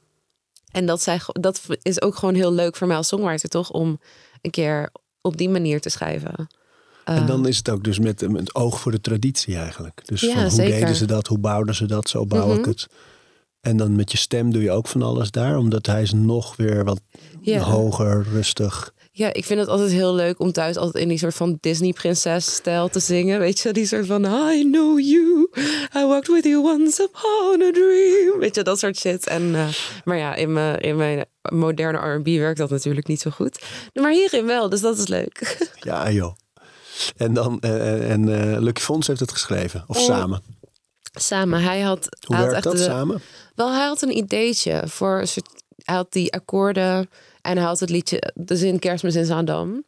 [0.72, 3.72] en dat, zij, dat is ook gewoon heel leuk voor mij als songwriter, toch?
[3.72, 4.00] Om
[4.42, 4.90] een keer
[5.22, 6.48] op die manier te schrijven.
[7.06, 10.02] En dan is het ook dus met, met oog voor de traditie eigenlijk.
[10.06, 10.80] Dus Ja, van hoe zeker.
[10.80, 12.70] deden ze dat, hoe bouwden ze dat, zo bouw ik Mhm.
[12.70, 12.88] het.
[13.62, 16.56] En dan met je stem doe je ook van alles daar, omdat hij is nog
[16.56, 17.02] weer wat
[17.42, 17.60] Ja.
[17.60, 18.94] hoger, rustig.
[19.12, 22.90] Ja, ik vind het altijd heel leuk om thuis altijd in die soort van Disney-prinses-stijl
[22.90, 23.40] te zingen.
[23.40, 25.50] Weet je, die soort van I know you,
[25.98, 28.40] I walked with you once upon a dream.
[28.40, 29.28] Weet je, dat soort shit.
[29.28, 29.68] En, eh,
[30.04, 33.62] maar ja, in mijn, in mijn moderne R&B werkt dat natuurlijk niet zo goed.
[33.94, 35.68] Maar hierin wel, dus dat is leuk.
[35.80, 36.36] Ja, joh.
[37.18, 40.04] En dan, eh, en eh, Lucky Fons heeft het geschreven, of Oh.
[40.04, 40.42] samen.
[41.12, 42.08] Samen, hij had...
[42.28, 43.22] Hoe hij had echt dat de- samen?
[43.56, 45.64] Wel, hij had een ideetje voor een soort.
[45.84, 47.10] Hij had die akkoorden
[47.42, 49.84] en hij had het liedje, de zin Kerstmis in Zaandam.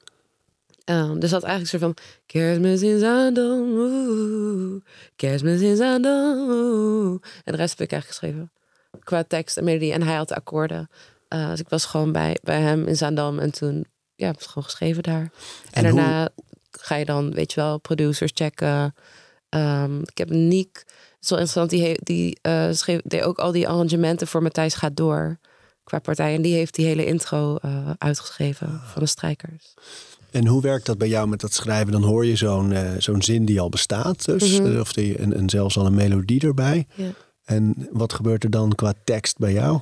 [0.86, 4.82] Ehm, dus dat eigenlijk een soort van Kerstmis in Zaandam, oeh,
[5.16, 6.50] Kerstmis in Zaandam.
[6.50, 7.22] oeh.
[7.44, 8.52] En de rest heb ik eigenlijk geschreven
[9.04, 9.92] qua tekst en melodie.
[9.94, 10.90] En hij had de akkoorden.
[11.28, 13.86] Eh, dus ik was gewoon bij, bij hem in Zaandam en toen
[14.16, 15.32] ja, heb ik het gewoon geschreven daar.
[15.72, 16.30] En, En hoe- daarna
[16.72, 18.96] ga je dan, weet je wel, producers checken.
[19.50, 20.84] Ehm, ik heb Niek,
[21.22, 24.96] is wel interessant, die, die eh, schreef deed ook al die arrangementen voor Matthijs gaat
[24.96, 25.38] door
[25.84, 26.36] qua partij.
[26.36, 29.74] En die heeft die hele intro eh, uitgeschreven van de strijkers.
[30.32, 31.92] En hoe werkt dat bij jou met dat schrijven?
[31.92, 34.74] Dan hoor je zo'n eh, zo'n zin die al bestaat, dus, Mhm.
[34.74, 36.88] eh, of die, en, en zelfs al een melodie erbij.
[36.96, 37.10] Ja.
[37.44, 39.80] En wat gebeurt er dan qua tekst bij jou?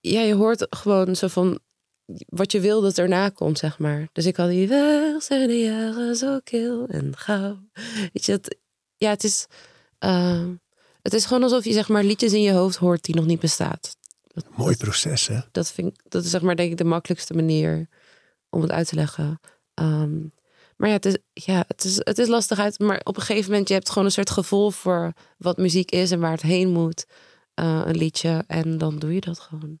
[0.00, 1.58] Ja, je hoort gewoon zo van
[2.28, 4.08] wat je wil dat erna komt, zeg maar.
[4.12, 7.58] Dus ik had die weg zijn de jaren zo kil en gauw.
[8.12, 8.56] Weet je, het,
[8.96, 9.46] ja, het is,
[9.98, 10.42] eh,
[11.10, 13.40] het is gewoon alsof je zeg maar liedjes in je hoofd hoort die nog niet
[13.40, 13.96] bestaat.
[14.26, 15.38] Dat, Mooi proces, hè?
[15.52, 17.88] dat vind ik, dat is zeg maar denk ik de makkelijkste manier
[18.50, 19.40] om het uit te leggen.
[19.74, 20.16] Ehm,
[20.76, 22.78] maar ja, het is, ja het, is, het is lastig uit.
[22.78, 26.10] Maar op een gegeven moment, je hebt gewoon een soort gevoel voor wat muziek is
[26.10, 27.06] en waar het heen moet.
[27.54, 28.44] eh, een liedje.
[28.46, 29.78] En dan doe je dat gewoon.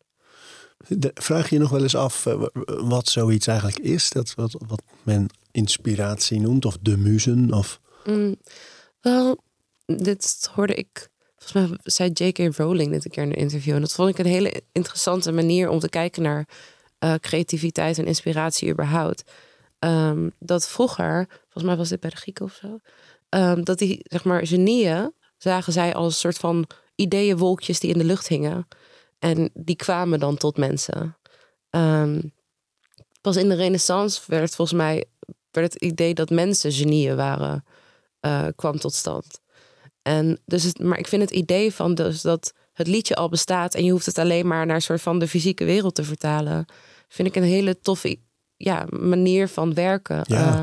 [0.88, 4.10] De- vraag je je nog wel eens af eh, wat zoiets eigenlijk is?
[4.10, 7.52] Dat wat, wat men inspiratie noemt, of de muzen?
[7.52, 7.80] Of...
[8.04, 8.36] Mm,
[9.00, 9.38] wel,
[9.86, 11.08] dit hoorde ik.
[11.38, 12.56] Volgens mij zei J.K.
[12.56, 13.74] Rowling dit een keer in een interview.
[13.74, 16.48] En dat vond ik een hele interessante manier om te kijken naar
[16.98, 19.30] eh, creativiteit en inspiratie überhaupt.
[19.78, 22.78] Ehm, dat vroeger, volgens mij was dit bij de Grieken of zo,
[23.28, 27.98] ehm, dat die zeg maar genieën zagen zij als een soort van ideeënwolkjes die in
[27.98, 28.68] de lucht hingen.
[29.18, 31.16] En die kwamen dan tot mensen.
[31.70, 32.20] Ehm,
[33.20, 35.04] pas in de Renaissance werd volgens mij
[35.50, 37.64] werd het idee dat mensen genieën waren,
[38.20, 39.40] eh, kwam tot stand.
[40.08, 43.74] En dus het, maar ik vind het idee van dus dat het liedje al bestaat
[43.74, 46.66] en je hoeft het alleen maar naar een soort van de fysieke wereld te vertalen,
[47.08, 48.18] vind ik een hele toffe
[48.56, 50.22] ja, manier van werken.
[50.26, 50.52] Ja.
[50.52, 50.60] Eh,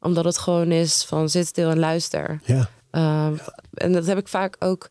[0.00, 2.40] omdat het gewoon is van zit stil en luister.
[2.44, 3.30] Ja, Uh,
[3.74, 4.88] En dat heb ik vaak ook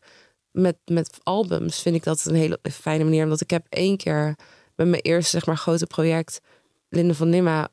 [0.50, 1.82] met, met albums.
[1.82, 3.22] Vind ik dat een hele fijne manier.
[3.22, 4.34] Omdat ik heb één keer
[4.74, 6.40] met mijn eerste zeg maar, grote project,
[6.88, 7.68] Linde van Nimma,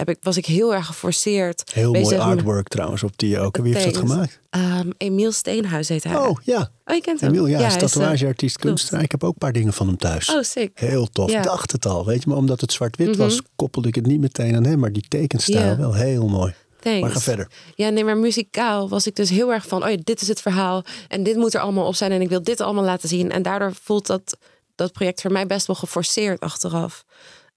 [0.00, 1.70] heb ik, was ik heel erg geforceerd.
[1.74, 3.56] heel mooi met- artwork trouwens op die ook.
[3.56, 4.40] En Wie heeft dat gemaakt?
[4.50, 6.16] Ehm, Emiel Steenhuis heet hij.
[6.16, 7.30] Oh ja, oh je kent hem?
[7.30, 9.02] Emiel, ja, hij is is, eh, tatoeageartiest, kunstenaar.
[9.02, 10.30] Ik heb ook een paar dingen van hem thuis.
[10.30, 10.70] Oh, sick.
[10.78, 11.30] Heel tof.
[11.30, 11.42] Ja.
[11.42, 12.28] Dacht het al, weet je.
[12.28, 13.18] Maar omdat het zwart-wit Mhm.
[13.18, 14.78] was, koppelde ik het niet meteen aan hem.
[14.78, 15.76] Maar die tekenstijl Ja.
[15.76, 16.54] wel heel mooi.
[16.80, 17.00] Thanks.
[17.00, 17.48] Maar ga verder.
[17.74, 19.84] Ja, nee, maar muzikaal was ik dus heel erg van...
[19.84, 22.12] oh ja, dit is het verhaal en dit moet er allemaal op zijn...
[22.12, 23.30] en ik wil dit allemaal laten zien.
[23.30, 24.36] En daardoor voelt dat,
[24.74, 27.04] dat project voor mij best wel geforceerd achteraf.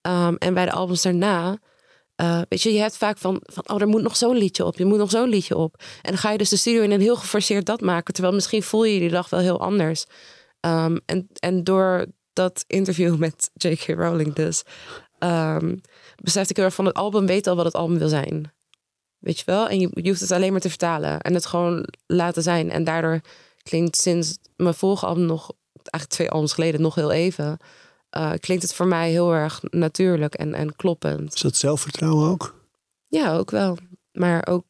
[0.02, 1.58] Ehm, en bij de albums daarna...
[2.24, 3.70] eh, weet je, je hebt vaak van, van...
[3.70, 5.76] oh, er moet nog zo'n liedje op, je moet nog zo'n liedje op.
[6.02, 8.14] En dan ga je dus de studio in en heel geforceerd dat maken...
[8.14, 10.06] terwijl misschien voel je die dag wel heel anders.
[10.60, 13.86] Ehm, en, en door dat interview met J.K.
[13.88, 14.64] Rowling dus...
[15.20, 15.76] ehm
[16.22, 18.52] besefte ik heel erg van het album weet al wat het album wil zijn.
[19.20, 19.68] Weet je wel?
[19.68, 22.72] En je, je hoeft het alleen maar te vertalen en het gewoon laten zijn.
[22.72, 23.22] En daardoor
[23.64, 27.58] klinkt sinds mijn vorige album nog, eigenlijk twee albums geleden, nog heel even.
[28.14, 31.34] Eh, klinkt het voor mij heel erg natuurlijk en, en kloppend.
[31.34, 32.62] Is dat zelfvertrouwen ook?
[33.08, 33.78] Ja, ook wel.
[34.12, 34.66] Maar ook,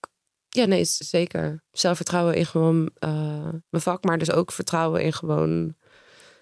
[0.49, 1.63] ja, nee, zeker.
[1.71, 5.75] Zelfvertrouwen in gewoon eh, mijn vak, maar dus ook vertrouwen in gewoon,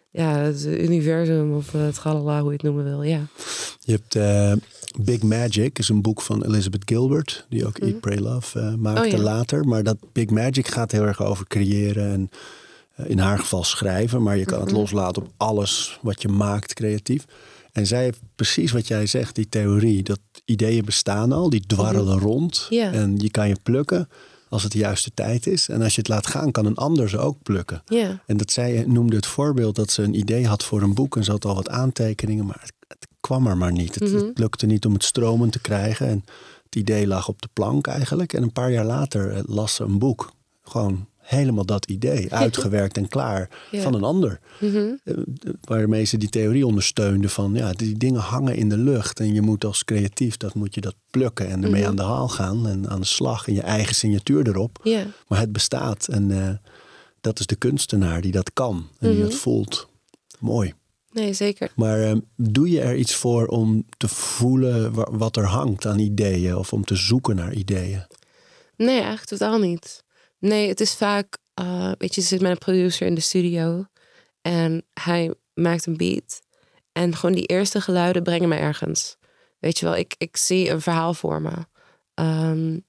[0.10, 3.04] ja, het universum of het galala, hoe je het noemen wil.
[3.04, 3.22] Ja.
[3.80, 4.54] Je hebt eh,
[5.04, 9.02] Big Magic is een boek van Elizabeth Gilbert, die ook Eat, Pray, Love maakte.
[9.02, 9.18] Oh, ja.
[9.18, 9.66] later.
[9.66, 12.30] Maar dat Big Magic gaat heel erg over creëren en
[13.08, 14.24] in haar geval schrijven.
[14.24, 14.68] Maar je kan Mhm.
[14.68, 17.26] het loslaten op alles wat je maakt creatief.
[17.72, 20.04] En zij heeft precies wat jij zegt, die theorie.
[20.04, 22.66] Dat ideeën bestaan al, die dwarrelen rond.
[22.70, 22.74] Mhm.
[22.80, 22.92] Ja.
[22.92, 24.10] En je kan je plukken
[24.50, 25.70] als het de juiste tijd is.
[25.70, 27.82] En als je het laat gaan, kan een ander ze ook plukken.
[27.86, 28.22] Ja.
[28.26, 31.24] En dat zij noemde het voorbeeld dat ze een idee had voor een boek en
[31.24, 33.96] ze had al wat aantekeningen, maar het, het kwam er maar niet.
[33.96, 34.26] Het, Mhm.
[34.26, 36.08] het lukte niet om het stromend te krijgen.
[36.08, 36.24] En
[36.66, 38.34] het idee lag op de plank eigenlijk.
[38.34, 40.32] En een paar jaar later eh, las ze een boek.
[40.64, 43.82] Gewoon helemaal dat idee, uitgewerkt en klaar Ja.
[43.82, 44.40] van een ander.
[44.60, 44.90] Mhm.
[45.04, 45.14] Eh,
[45.62, 49.20] Waarmee ze die theorie ondersteunde van ja, die dingen hangen in de lucht.
[49.20, 51.90] En je moet als creatief, dat moet je dat plukken en ermee Mhm.
[51.90, 52.68] aan de haal gaan.
[52.68, 54.80] En aan de slag en je eigen signatuur erop.
[55.28, 56.50] Maar het bestaat en eh,
[57.22, 59.28] dat is de kunstenaar die dat kan en die Mhm.
[59.30, 59.88] dat voelt.
[60.40, 60.74] Mooi.
[61.12, 61.72] Nee, zeker.
[61.76, 66.00] Maar eh, doe je er iets voor om te voelen wa- wat er hangt aan
[66.00, 68.06] ideeën of om te zoeken naar ideeën?
[68.78, 70.01] Nee, eigenlijk totaal niet.
[70.42, 73.86] Nee, het is vaak, eh, weet je, je zit met een producer in de studio
[74.42, 76.42] en hij maakt een beat.
[76.92, 79.18] En gewoon die eerste geluiden brengen me ergens.
[79.60, 81.66] Weet je wel, ik, ik zie een verhaal voor me.
[82.14, 82.80] Ehm,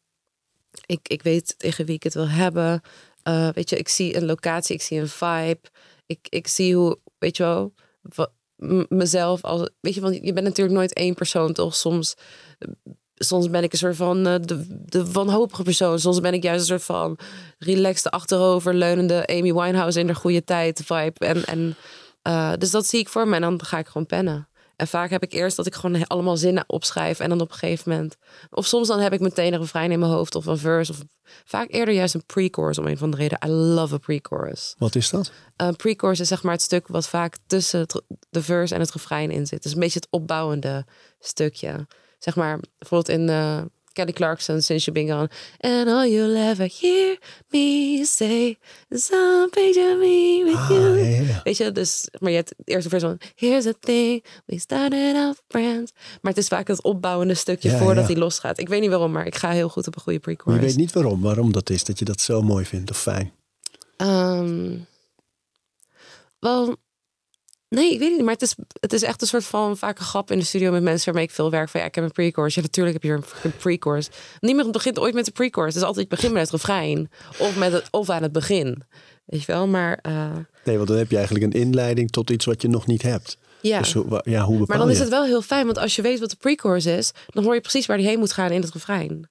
[0.86, 2.80] ik, ik weet tegen wie ik het wil hebben.
[3.22, 5.60] Eh, weet je, ik zie een locatie, ik zie een vibe.
[6.06, 7.74] Ik, ik zie hoe, weet je wel,
[8.88, 11.74] mezelf als, weet je, want je bent natuurlijk nooit één persoon, toch?
[11.74, 12.14] Soms
[13.24, 15.98] soms ben ik een soort van eh, de, de wanhopige persoon.
[15.98, 17.18] Soms ben ik juist een soort van
[17.58, 21.26] relaxed achterover leunende Amy Winehouse in de goede tijd vibe.
[21.26, 21.76] En, en,
[22.22, 24.46] eh, dus dat zie ik voor me en dan ga ik gewoon pennen.
[24.76, 27.56] En vaak heb ik eerst dat ik gewoon allemaal zinnen opschrijf en dan op een
[27.58, 28.16] gegeven moment...
[28.50, 30.92] Of soms dan heb ik meteen een refrein in mijn hoofd of een verse.
[30.92, 30.98] Of
[31.44, 33.38] vaak eerder juist een pre-chorus om een van de reden.
[33.46, 34.74] I love a pre-chorus.
[34.78, 35.32] Wat is dat?
[35.56, 38.92] Een pre-chorus is zeg maar het stuk wat vaak tussen het- de verse en het
[38.92, 39.62] refrein in zit.
[39.62, 40.86] Dus een beetje het opbouwende
[41.20, 41.86] stukje.
[42.22, 44.60] Zeg maar bijvoorbeeld in eh, Kelly Clarkson,
[44.92, 45.30] Been Gone.
[45.58, 48.58] And all you'll ever hear me say
[48.88, 51.26] is I'm picture me with Ah, you.
[51.44, 53.18] Weet je, dus, maar je hebt het eerste vers van...
[53.34, 55.92] Here's the thing, we started off friends.
[56.20, 58.58] Maar het is vaak het opbouwende stukje Ja, voordat hij losgaat.
[58.58, 60.60] Ik weet niet waarom, maar ik ga heel goed op een goede pre-chorus.
[60.60, 63.32] je weet niet waarom, waarom dat is, dat je dat zo mooi vindt of fijn.
[63.96, 64.78] Ehm,
[66.38, 66.76] wel,
[67.74, 68.22] nee, ik weet niet.
[68.22, 70.70] Maar het is, het is echt een soort van vaak een grap in de studio
[70.70, 71.68] met mensen waarmee ik veel werk.
[71.68, 72.54] Van ja, ik heb een pre-chorus.
[72.54, 74.08] Ja, natuurlijk heb je een pre-chorus.
[74.40, 75.74] Niemand begint ooit met de pre-chorus.
[75.74, 77.10] Het is altijd, je begint met het refrein.
[77.38, 78.82] Of, met het, of aan het begin.
[79.24, 80.30] Weet je wel, maar eh,
[80.64, 83.36] Nee, want dan heb je eigenlijk een inleiding tot iets wat je nog niet hebt.
[83.60, 83.78] ja.
[83.78, 85.96] Dus hoe, ja, hoe bepaal maar dan je is het wel heel fijn, want als
[85.96, 88.50] je weet wat de pre-chorus is, dan hoor je precies waar die heen moet gaan
[88.50, 89.30] in het refrein.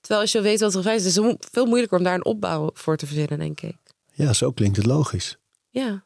[0.00, 2.24] Terwijl als je weet wat het refrein is, is het veel moeilijker om daar een
[2.24, 3.76] opbouw voor te verzinnen, denk ik.
[4.12, 5.36] Ja, zo klinkt het logisch.
[5.70, 6.04] Ja.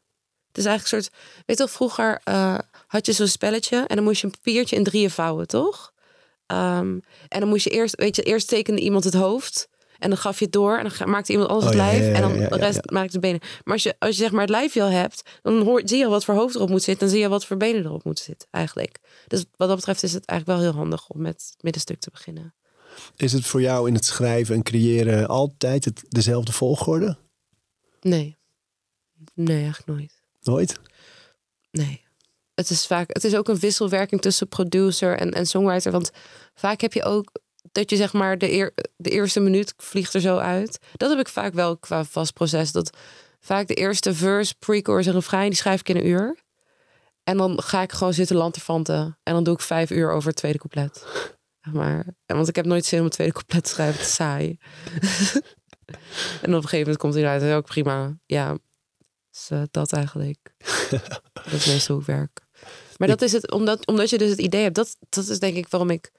[0.56, 1.24] Het is eigenlijk een soort.
[1.46, 4.76] Weet je wel, vroeger eh, had je zo'n spelletje en dan moest je een papiertje
[4.76, 5.92] in drieën vouwen, toch?
[6.46, 9.68] Ehm, en dan moest je eerst, weet je, eerst tekende iemand het hoofd.
[9.98, 12.02] En dan gaf je het door en dan maakte iemand anders Oh, het lijf.
[12.02, 13.40] ja, ja, en dan de rest maakte de benen.
[13.64, 16.08] Maar als je, als je zeg maar het lijfje al hebt, dan hoor, zie je
[16.08, 17.06] wat voor hoofd erop moet zitten.
[17.06, 18.98] En zie je wat voor benen erop moet zitten, eigenlijk.
[19.26, 22.10] Dus wat dat betreft is het eigenlijk wel heel handig om met het middenstuk te
[22.10, 22.54] beginnen.
[23.16, 27.16] Is het voor jou in het schrijven en creëren altijd het, dezelfde volgorde?
[28.00, 28.36] Nee.
[29.34, 30.15] Nee, eigenlijk nooit.
[30.46, 30.80] Nooit?
[31.70, 32.04] Nee.
[32.54, 35.92] Het is vaak, het is ook een wisselwerking tussen producer en, en songwriter.
[35.92, 36.10] Want
[36.54, 37.32] vaak heb je ook
[37.72, 40.78] dat je zeg maar de, eer, de eerste minuut vliegt er zo uit.
[40.92, 42.72] Dat heb ik vaak wel qua vast proces.
[42.72, 42.96] Dat
[43.40, 46.36] vaak de eerste verse, pre-chorus en refrein, die schrijf ik in een uur.
[47.24, 49.18] En dan ga ik gewoon zitten lanterfanten.
[49.22, 51.06] En dan doe ik vijf uur over het tweede couplet.
[51.72, 54.04] Maar, want ik heb nooit zin om het tweede couplet te schrijven.
[54.04, 54.58] Saai.
[56.42, 57.42] en op een gegeven moment komt hij eruit.
[57.42, 58.18] En ook prima.
[58.26, 58.56] Ja,
[59.36, 60.54] dus, eh, dat eigenlijk.
[61.34, 62.40] dat is meestal hoe ik werk.
[62.96, 64.74] Maar dat is het, omdat, omdat je dus het idee hebt.
[64.74, 66.10] Dat, dat is denk ik waarom ik...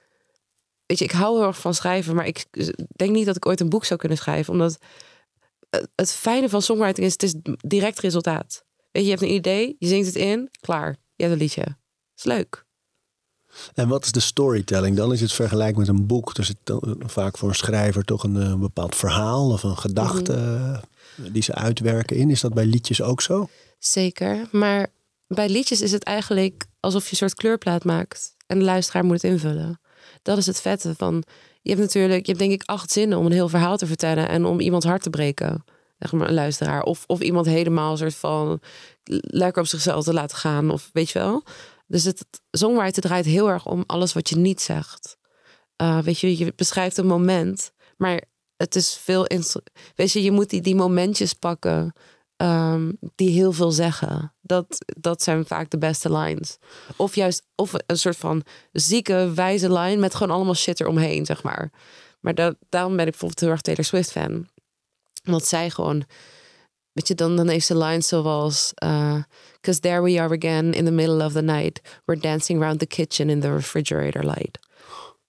[0.86, 2.14] Weet je, ik hou heel erg van schrijven.
[2.14, 2.46] Maar ik
[2.96, 4.52] denk niet dat ik ooit een boek zou kunnen schrijven.
[4.52, 4.78] Omdat
[5.70, 7.12] het- het fijne van songwriting is...
[7.12, 8.64] Het is direct resultaat.
[8.90, 9.76] Weet je, je hebt een idee.
[9.78, 10.48] Je zingt het in.
[10.60, 10.96] Klaar.
[11.14, 11.76] Je hebt een liedje.
[12.16, 12.66] is leuk.
[13.74, 14.96] En wat is de storytelling?
[14.96, 16.32] Dan is het vergelijk met een boek.
[16.40, 20.78] Zit dan vaak voor een schrijver toch een, eh, bepaald verhaal of een gedachte eh,
[21.32, 22.30] die ze uitwerken in.
[22.30, 23.48] Is dat bij liedjes ook zo?
[23.78, 24.48] Zeker.
[24.52, 24.86] Maar
[25.26, 28.36] bij liedjes is het eigenlijk alsof je een soort kleurplaat maakt.
[28.46, 29.80] En de luisteraar moet het invullen.
[30.22, 31.22] Dat is het vette van...
[31.62, 34.28] Je hebt natuurlijk, je hebt denk ik acht zinnen om een heel verhaal te vertellen.
[34.28, 35.64] En om iemands hart te breken.
[35.98, 36.82] Zeg maar een luisteraar.
[36.82, 38.60] Of, of iemand helemaal een soort van
[39.20, 40.70] lekker op zichzelf te laten gaan.
[40.70, 41.42] Of weet je wel.
[41.88, 45.16] Dus het songwriter draait heel erg om alles wat je niet zegt.
[45.82, 47.72] Uh, weet je, je beschrijft een moment.
[47.96, 48.22] Maar
[48.56, 49.26] het is veel...
[49.94, 51.92] Weet je, je moet die, die momentjes pakken
[52.36, 54.34] ehm, die heel veel zeggen.
[54.40, 56.58] Dat, dat zijn vaak de beste lines.
[56.96, 61.42] Of juist of een soort van zieke, wijze line met gewoon allemaal shit eromheen, zeg
[61.42, 61.70] maar.
[62.20, 64.48] Maar dat, daarom ben ik bijvoorbeeld heel erg Taylor Swift fan.
[65.22, 66.04] Want zij gewoon,
[66.98, 68.72] weet je, dan, dan heeft ze lines zoals...
[68.84, 69.14] uh,
[69.60, 71.80] Cause there we are again in the middle of the night.
[72.04, 74.58] We're dancing around the kitchen in the refrigerator light.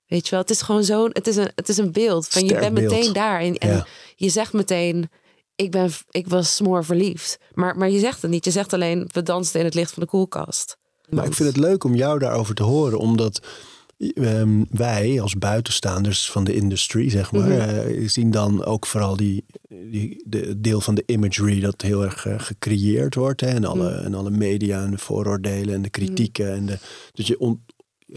[0.08, 2.46] Weet je wel, het is gewoon zo'n, het is een, het is een beeld van
[2.46, 2.92] je bent beeld.
[2.92, 3.86] meteen daar en, en Ja.
[4.16, 5.10] je zegt meteen,
[5.56, 7.38] ik ben, ik was smoor verliefd.
[7.54, 8.46] Maar, maar je zegt het niet.
[8.46, 10.78] Je zegt alleen, we dansten in het licht van de koelkast.
[11.10, 13.42] Maar ik vind het leuk om jou daarover te horen, omdat
[14.14, 17.60] ehm, wij als buitenstaanders van de industrie, zeg maar, Mhm.
[17.60, 19.46] eh, zien dan ook vooral die,
[19.92, 23.42] die de deel van de imagery dat heel erg eh, gecreëerd wordt.
[23.42, 24.06] Hè, en, alle, Mhm.
[24.06, 26.54] en alle media en de vooroordelen en de kritieken.
[26.54, 26.78] En de,
[27.14, 27.62] dus je, on-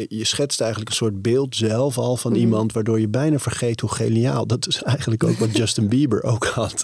[0.09, 2.41] je schetst eigenlijk een soort beeld zelf al van Mhm.
[2.41, 4.47] iemand, waardoor je bijna vergeet hoe geniaal.
[4.47, 6.83] Dat is eigenlijk ook wat Justin Bieber ook had.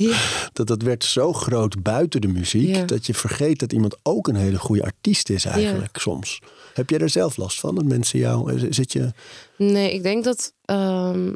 [0.52, 4.37] Dat dat werd zo groot buiten de muziek, dat je vergeet dat iemand ook een
[4.37, 6.40] hele goede artiest is eigenlijk soms.
[6.79, 7.75] Heb jij er zelf last van?
[7.75, 9.12] Dat mensen jou, eh, zit je...
[9.57, 11.33] Nee, ik denk dat ehm,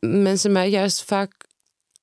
[0.00, 1.46] mensen mij juist vaak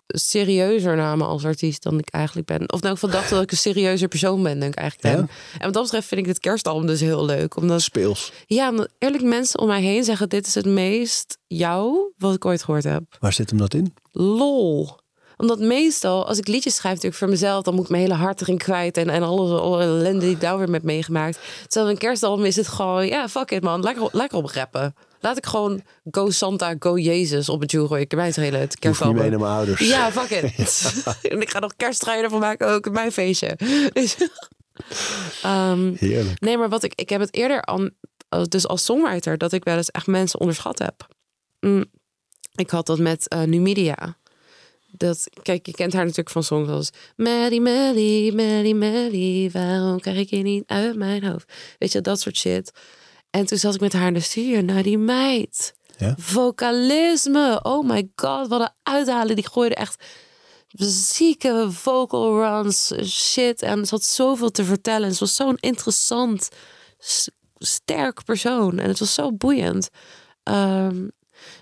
[0.08, 2.72] serieuzer namen als artiest dan ik eigenlijk ben.
[2.72, 5.30] Of in elk geval dachten dat ik een serieuzer persoon ben dan ik eigenlijk ben.
[5.54, 7.56] En wat dat betreft vind ik dit kerstalbum dus heel leuk.
[7.56, 8.32] Omdat, speels?
[8.46, 10.30] ja, omdat eerlijk mensen om mij heen zeggen...
[10.30, 13.04] dit is het meest jou wat ik ooit gehoord heb.
[13.20, 13.94] Waar zit hem dat in?
[14.12, 14.98] Lol.
[15.38, 17.64] Omdat meestal, als ik liedjes schrijf natuurlijk voor mezelf...
[17.64, 20.42] dan moet ik mijn hele hart erin kwijt en, en alle, alle ellende die ik
[20.42, 21.40] daar weer met meegemaakt.
[21.68, 23.08] Terwijl een kerstalbum is het gewoon...
[23.08, 24.96] ja, fuck it man, lekker, lekker op rappen.
[25.20, 28.04] Laat ik gewoon Go Santa, Go Jezus op het joe gooien.
[28.04, 29.30] Ik heb het hele het Ik hoef niet mee kerstalbum.
[29.30, 29.80] naar mijn ouders.
[29.80, 31.04] Ja, fuck it.
[31.32, 32.90] en ik ga nog kersttreinen ervan maken ook.
[32.92, 33.58] Mijn feestje.
[33.94, 34.16] Dus,
[35.42, 36.40] ehm, Heerlijk.
[36.40, 36.94] nee, maar wat ik...
[36.96, 37.90] Ik heb het eerder al...
[38.50, 39.38] Dus als songwriter...
[39.38, 41.08] dat ik wel eens echt mensen onderschat heb.
[41.60, 41.86] Mm,
[42.56, 44.18] ik had dat met eh Numidia.
[44.98, 46.90] Dat, kijk, je kent haar natuurlijk van songs als...
[47.16, 49.52] Maddie, Maddie, Maddie, Maddie...
[49.52, 51.52] waarom krijg ik je niet uit mijn hoofd?
[51.78, 52.72] Weet je, dat soort shit.
[53.30, 54.62] En toen zat ik met haar in de studio.
[54.62, 55.74] Nou, die meid.
[55.98, 56.16] Ja?
[56.18, 57.60] Vocalisme.
[57.64, 59.36] Oh my god, wat een uithalen.
[59.36, 60.04] Die gooide echt
[60.78, 63.62] zieke vocal runs, shit.
[63.62, 65.14] En ze had zoveel te vertellen.
[65.14, 66.50] Ze was zo'n interessant,
[67.58, 68.80] sterk persoon.
[68.80, 69.90] En het was zo boeiend.
[70.44, 71.08] Ehm,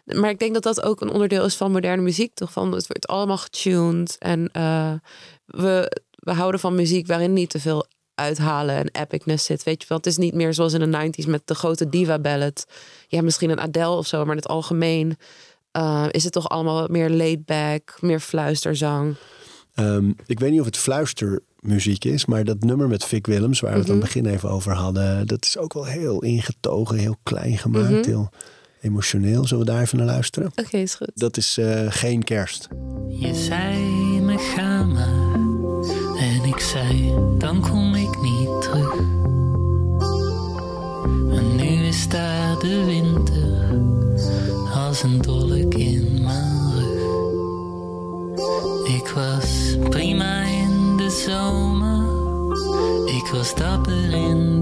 [0.03, 2.33] maar ik denk dat dat ook een onderdeel is van moderne muziek.
[2.33, 2.51] Toch?
[2.51, 4.15] Van, het wordt allemaal getuned.
[4.19, 4.93] En eh,
[5.45, 7.85] we, we houden van muziek waarin niet te veel
[8.15, 9.63] uithalen en epicness zit.
[9.63, 12.19] Weet je wel, het is niet meer zoals in de 90s met de grote diva
[12.19, 12.65] ballad.
[13.07, 15.17] Ja, misschien een Adele of zo, maar in het algemeen
[15.71, 19.15] eh, is het toch allemaal wat meer laid back, meer fluisterzang.
[19.73, 23.73] Ehm, ik weet niet of het fluistermuziek is, maar dat nummer met Vic Willems, waar
[23.73, 27.17] we het aan het begin even over hadden, dat is ook wel heel ingetogen, heel
[27.23, 28.29] klein gemaakt, heel
[28.83, 29.47] emotioneel.
[29.47, 30.51] Zullen we daar even naar luisteren?
[30.55, 31.11] Oké, is goed.
[31.15, 32.67] Dat is eh, geen kerst.
[33.09, 35.33] Je zei me ga maar
[36.17, 38.95] en ik zei dan kom ik niet terug.
[41.31, 43.81] En nu is daar de winter
[44.73, 47.01] als een dolk in mijn rug.
[48.97, 52.05] Ik was prima in de zomer,
[53.15, 54.52] ik was dapper in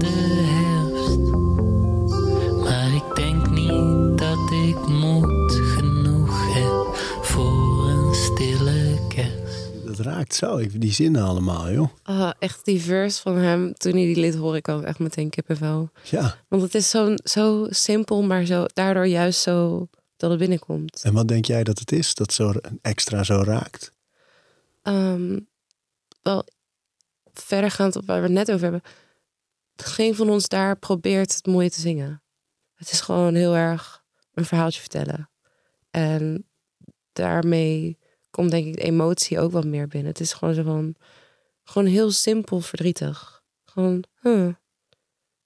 [10.48, 11.88] zo, ik- die zinnen allemaal, joh.
[12.02, 15.30] Ah, echt die verse van hem, toen hij die liet horen, ik had echt meteen
[15.30, 15.90] kippenvel.
[16.10, 21.02] Ja, Want het is zo, zo simpel, maar zo, daardoor juist zo dat het binnenkomt.
[21.02, 22.52] en wat denk jij dat het is dat zo
[22.82, 23.92] extra zo raakt?
[24.82, 25.38] Ehm,
[26.22, 26.44] wel,
[27.32, 28.82] verdergaand op waar we het net over hebben.
[29.76, 32.22] Geen van ons daar probeert het mooi te zingen.
[32.74, 34.02] Het is gewoon heel erg
[34.34, 35.30] een verhaaltje vertellen.
[35.90, 36.46] En
[37.12, 37.98] daarmee
[38.32, 40.10] komt denk ik de emotie ook wat meer binnen.
[40.10, 40.94] Het is gewoon zo van...
[41.64, 43.42] Gewoon heel simpel verdrietig.
[43.64, 44.46] Gewoon, huh,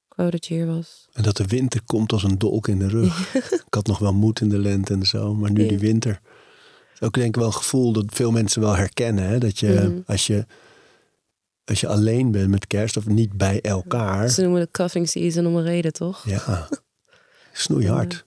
[0.08, 1.08] ik wou dat je hier was.
[1.12, 3.34] En dat de winter komt als een dolk in de rug.
[3.66, 5.68] ik had nog wel moed in de lente en zo, maar nu Ja.
[5.68, 6.12] die winter.
[6.12, 9.24] Het is ook denk ik wel een gevoel dat veel mensen wel herkennen.
[9.24, 9.38] Hè?
[9.38, 10.00] Dat je, Mhm.
[10.06, 10.46] als je
[11.64, 14.28] als je alleen bent met kerst of niet bij elkaar.
[14.28, 16.24] Ze noemen het cuffing season om een reden, toch?
[16.28, 16.68] Ja,
[17.52, 18.26] snoeihard.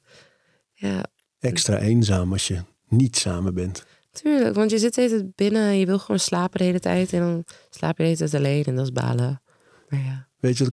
[0.74, 1.06] Ja,
[1.40, 3.86] Extra eenzaam als je niet samen bent.
[4.22, 4.56] Tuurlijk.
[4.56, 7.14] Want je zit de hele binnen en je wil gewoon slapen de hele tijd.
[7.14, 9.42] En dan slaap je de hele tijd alleen en dat is balen.
[9.90, 10.28] Maar ja.
[10.40, 10.72] Weet je,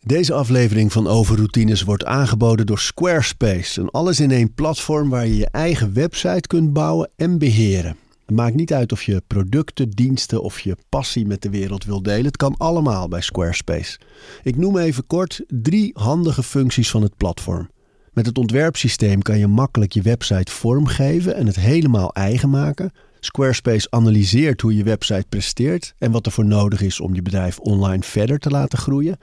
[0.00, 3.80] deze aflevering van Overroutines wordt aangeboden door Squarespace.
[3.80, 7.96] Een alles-in-één platform waar je je eigen website kunt bouwen en beheren.
[8.26, 12.02] Het maakt niet uit of je producten, diensten of je passie met de wereld wil
[12.02, 12.24] delen.
[12.24, 13.98] Het kan allemaal bij Squarespace.
[14.42, 17.68] Ik noem even kort drie handige functies van het platform.
[18.12, 22.92] Met het ontwerpsysteem kan je makkelijk je website vormgeven en het helemaal eigen maken.
[23.20, 27.58] Squarespace analyseert hoe je website presteert en wat er voor nodig is om je bedrijf
[27.58, 29.18] online verder te laten groeien.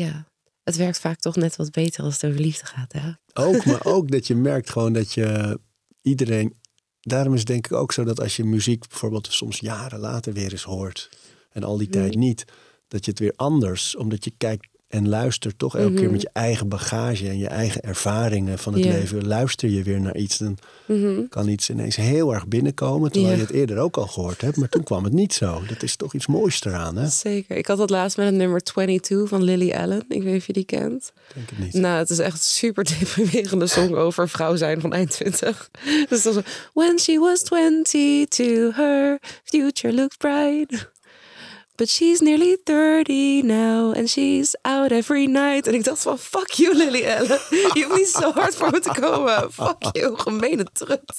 [0.00, 0.26] ja,
[0.62, 2.92] het werkt vaak toch net wat beter als het over liefde gaat.
[2.92, 3.10] Hè?
[3.44, 5.60] ook, maar ook dat je merkt gewoon dat je
[6.02, 6.58] iedereen.
[7.00, 10.32] Daarom is het denk ik ook zo dat als je muziek bijvoorbeeld soms jaren later
[10.32, 11.08] weer eens hoort
[11.50, 12.44] en al die tijd niet,
[12.88, 16.12] dat je het weer anders, omdat je kijkt en luistert toch elke keer Mhm.
[16.12, 20.16] met je eigen bagage en je eigen ervaringen van het leven, luister je weer naar
[20.16, 20.38] iets.
[20.38, 21.28] Dan Mhm.
[21.28, 24.68] kan iets ineens heel erg binnenkomen, terwijl je het eerder ook al gehoord hebt, maar
[24.68, 25.62] toen kwam het niet zo.
[25.68, 27.08] Dat is toch iets moois eraan, hè?
[27.08, 27.56] Zeker.
[27.56, 29.98] Ik had dat laatst met het nummer 22 van Lily Allen.
[30.08, 31.12] Ik weet niet of je die kent.
[31.34, 31.72] Denk het niet.
[31.74, 35.70] Nou, het is echt een super deprimerende song over vrouw zijn van eind 20.
[36.08, 36.42] Dus dat
[36.74, 40.89] When she was 22, her future looked bright.
[41.80, 45.66] But she's nearly 30 now and she's out every night.
[45.66, 47.38] En ik dacht van, fuck you Lily Allen.
[47.50, 49.52] Je hoeft niet zo hard voor me te komen.
[49.52, 51.12] Fuck you, gemene trut.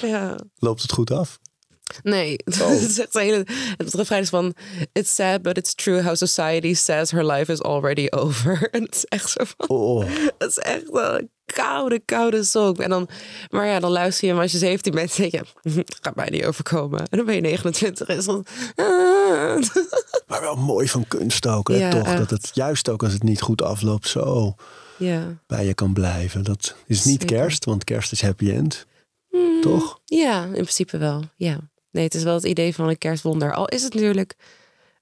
[0.12, 0.36] ja.
[0.58, 1.38] Loopt het goed af?
[2.02, 2.68] Nee, Oh.
[2.68, 3.46] het is echt een hele.
[3.76, 4.54] Het refrein is van:
[4.92, 8.68] It's sad, but it's true how society says her life is already over.
[8.70, 9.68] En het is echt zo van.
[9.68, 10.04] Oh,
[10.38, 11.30] Het is echt een
[11.62, 12.76] koude, koude song.
[12.78, 13.08] En dan,
[13.50, 15.10] maar ja, dan luister je hem als je 17 bent.
[15.18, 16.98] En denk je: Gaat mij niet overkomen.
[16.98, 18.46] En dan ben je 29 en is dan.
[18.76, 19.62] ah.
[20.28, 21.76] maar wel mooi van kunst ook, hè?
[21.76, 22.06] Ja, toch?
[22.06, 22.18] echt.
[22.18, 24.54] Dat het juist ook als het niet goed afloopt, zo
[24.98, 25.38] Ja.
[25.46, 26.44] bij je kan blijven.
[26.44, 27.36] Dat is niet Zeker.
[27.36, 28.86] kerst, want kerst is happy end.
[29.60, 30.00] Toch?
[30.04, 31.22] Ja, in principe wel.
[31.36, 31.58] Ja.
[31.90, 33.54] Nee, het is wel het idee van een kerstwonder.
[33.54, 34.34] Al is het natuurlijk,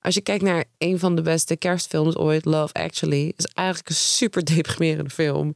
[0.04, 3.94] als je kijkt naar een van de beste kerstfilms ooit, Love Actually, is eigenlijk een
[3.94, 5.54] super deprimerende film.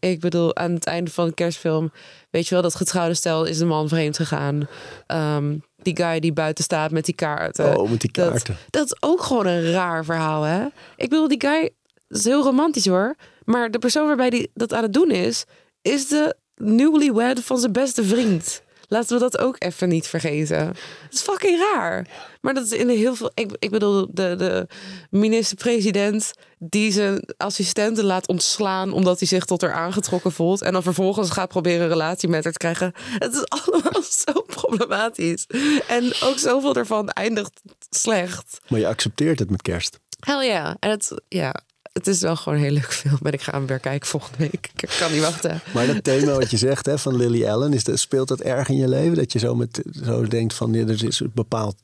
[0.00, 1.92] Ik bedoel, aan het einde van de kerstfilm,
[2.30, 4.68] weet je wel, dat getrouwde stel is de man vreemd gegaan.
[5.06, 7.78] Ehm, die guy die buiten staat met die kaarten.
[7.78, 8.56] oh, met die dat, kaarten.
[8.70, 10.64] dat is ook gewoon een raar verhaal, hè?
[10.96, 11.70] Ik bedoel, die guy
[12.08, 13.14] is heel romantisch hoor.
[13.44, 15.44] Maar de persoon waarbij hij dat aan het doen is,
[15.82, 18.62] is de newlywed van zijn beste vriend.
[18.88, 20.66] Laten we dat ook even niet vergeten.
[20.66, 22.06] Dat is fucking raar.
[22.40, 23.30] Maar dat is in heel veel.
[23.34, 24.66] Ik, ik bedoel, de, de
[25.10, 30.62] minister-president die zijn assistenten laat ontslaan omdat hij zich tot haar aangetrokken voelt.
[30.62, 32.92] En dan vervolgens gaat proberen een relatie met haar te krijgen.
[33.18, 35.46] Het is allemaal zo problematisch.
[35.88, 38.60] En ook zoveel ervan eindigt slecht.
[38.68, 39.98] Maar je accepteert het met kerst.
[40.20, 40.76] Hell ja.
[40.80, 41.54] En het, ja,
[41.98, 43.18] het is wel gewoon een heel leuk film.
[43.22, 44.70] En ik ga hem weer kijken volgende week.
[44.76, 45.60] Ik kan niet wachten.
[45.74, 48.68] Maar dat thema wat je zegt hè, van Lily Allen, is dat, speelt dat erg
[48.68, 49.16] in je leven?
[49.16, 51.76] Dat je zo, met, zo denkt van, ja, er is een bepaald,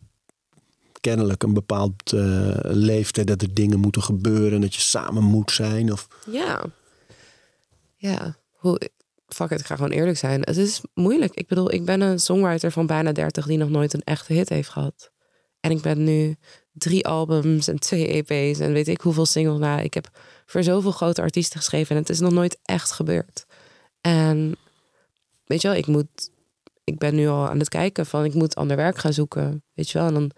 [1.01, 5.93] kennelijk een bepaald eh, leeftijd dat er dingen moeten gebeuren, dat je samen moet zijn?
[5.93, 6.65] Of, Ja.
[7.97, 8.37] Ja.
[8.53, 8.81] Hoe,
[9.27, 10.41] fuck it, ik ga gewoon eerlijk zijn.
[10.41, 11.35] Het is moeilijk.
[11.35, 14.49] Ik bedoel, ik ben een songwriter van bijna 30 die nog nooit een echte hit
[14.49, 15.11] heeft gehad.
[15.61, 16.37] En ik ben nu
[16.75, 19.81] drie albums en twee EP's en weet ik hoeveel singles na.
[19.81, 20.09] Ik heb
[20.47, 23.47] voor zoveel grote artiesten geschreven en het is nog nooit echt gebeurd.
[24.01, 24.57] En
[25.45, 26.31] weet je wel, ik moet,
[26.85, 29.63] ik ben nu al aan het kijken van ik moet ander werk gaan zoeken.
[29.75, 30.31] Weet je wel, en dan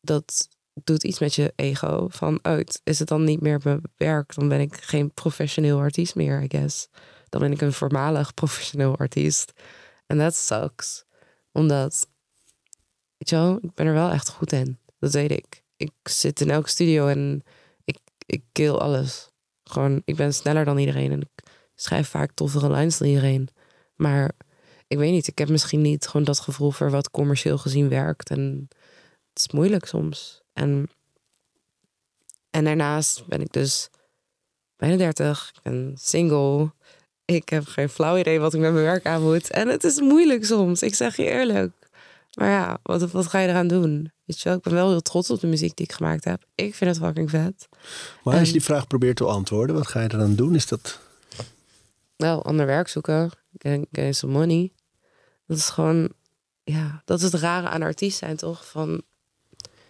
[0.00, 0.48] dat
[0.84, 2.08] doet iets met je ego.
[2.10, 4.34] Van, oh, is het dan niet meer mijn werk?
[4.34, 6.88] Dan ben ik geen professioneel artiest meer, I guess.
[7.28, 9.52] Dan ben ik een voormalig professioneel artiest.
[10.06, 11.04] En that sucks.
[11.52, 12.08] Omdat,
[13.16, 14.78] weet je wel, ik ben er wel echt goed in.
[14.98, 15.63] Dat weet ik.
[15.76, 17.42] Ik zit in elke studio en
[17.84, 19.28] ik, ik kill alles.
[19.64, 23.48] Gewoon, ik ben sneller dan iedereen en ik schrijf vaak toffere lines dan iedereen.
[23.94, 24.32] Maar
[24.86, 28.30] ik weet niet, ik heb misschien niet gewoon dat gevoel voor wat commercieel gezien werkt.
[28.30, 28.68] En
[29.28, 30.42] het is moeilijk soms.
[30.52, 30.88] En,
[32.50, 33.90] en daarnaast ben ik dus
[34.76, 35.52] bijna 30.
[35.62, 36.72] Ik single.
[37.24, 39.50] Ik heb geen flauw idee wat ik met mijn werk aan moet.
[39.50, 40.82] En het is moeilijk soms.
[40.82, 41.83] Ik zeg je eerlijk.
[42.34, 44.12] Maar ja, wat, wat ga je eraan doen?
[44.24, 46.44] Weet je wel, ik ben wel heel trots op de muziek die ik gemaakt heb.
[46.54, 47.68] Ik vind het fucking vet.
[48.22, 50.54] maar als je die vraag probeert te antwoorden, wat ga je eraan doen?
[50.54, 50.98] Is dat,
[52.16, 53.30] Wel, ander werk zoeken.
[53.92, 54.72] Get some money.
[55.46, 56.12] Dat is gewoon...
[56.64, 58.66] Ja, dat is het rare aan artiest zijn, toch?
[58.66, 59.02] Van,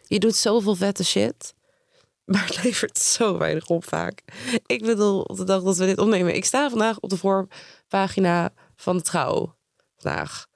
[0.03, 1.55] je doet zoveel vette shit.
[2.25, 4.23] Maar het levert zo weinig op vaak.
[4.67, 6.35] Ik bedoel, op de dag dat we dit opnemen.
[6.35, 9.57] Ik sta vandaag op de voorpagina van de Trouw.
[9.97, 10.47] Vandaag.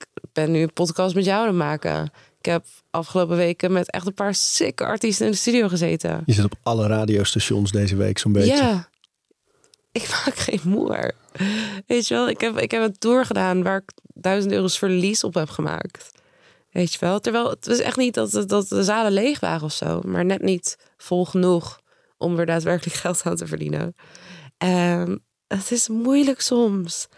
[0.00, 2.12] Ik ben nu een podcast met jou aan het maken.
[2.38, 6.22] Ik heb afgelopen weken met echt een paar sikke artiesten in de studio gezeten.
[6.26, 8.54] je zit op alle radiostations deze week zo'n beetje.
[8.54, 8.88] Ja.
[9.92, 11.12] ik maak geen moer.
[11.86, 15.24] Weet je wel, ik heb, ik heb een tour gedaan waar ik duizend euro's verlies
[15.24, 16.10] op heb gemaakt.
[16.70, 19.72] Weet je wel, terwijl het was echt niet dat, dat de zalen leeg waren of
[19.72, 21.80] zo, maar net niet vol genoeg
[22.16, 23.94] om er daadwerkelijk geld aan te verdienen.
[24.58, 27.08] En het is moeilijk soms.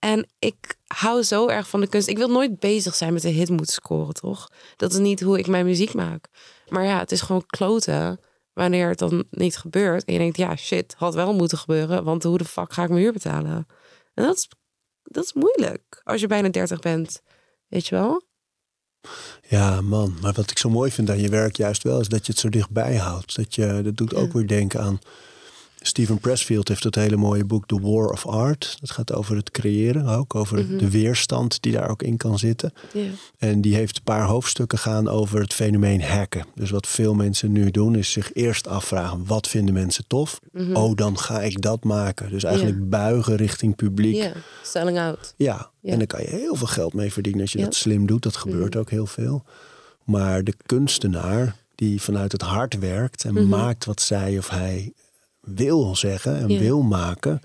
[0.00, 2.08] En ik hou zo erg van de kunst.
[2.08, 4.48] Ik wil nooit bezig zijn met een hit moeten scoren, toch?
[4.76, 6.28] Dat is niet hoe ik mijn muziek maak.
[6.68, 8.20] Maar ja, het is gewoon kloten
[8.52, 10.04] wanneer het dan niet gebeurt.
[10.04, 12.04] En je denkt, ja, shit, had wel moeten gebeuren.
[12.04, 13.66] Want hoe de fuck ga ik mijn huur betalen?
[14.14, 14.48] En dat is,
[15.02, 17.22] dat is moeilijk als je bijna 30 bent.
[17.68, 18.22] Weet je wel?
[19.48, 20.16] Ja, man.
[20.20, 22.00] Maar wat ik zo mooi vind aan je werk juist wel...
[22.00, 23.36] is dat je het zo dichtbij houdt.
[23.36, 24.32] Dat, je, dat doet ook Ja.
[24.32, 24.98] weer denken aan...
[25.82, 28.76] Steven Pressfield heeft dat hele mooie boek The War of Art.
[28.80, 30.34] Dat gaat over het creëren ook.
[30.34, 32.72] Over de weerstand die daar ook in kan zitten.
[33.38, 36.44] En die heeft een paar hoofdstukken gaan over het fenomeen hacken.
[36.54, 39.26] Dus wat veel mensen nu doen is zich eerst afvragen...
[39.26, 40.40] wat vinden mensen tof?
[40.72, 42.30] Oh, dan ga ik dat maken.
[42.30, 44.14] Dus eigenlijk buigen richting publiek.
[44.14, 45.34] Ja, selling out.
[45.36, 48.22] Ja, en daar kan je heel veel geld mee verdienen als je dat slim doet.
[48.22, 49.44] Dat gebeurt ook heel veel.
[50.04, 54.92] Maar de kunstenaar die vanuit het hart werkt en maakt wat zij of hij
[55.40, 56.58] wil zeggen en Ja.
[56.58, 57.40] wil maken.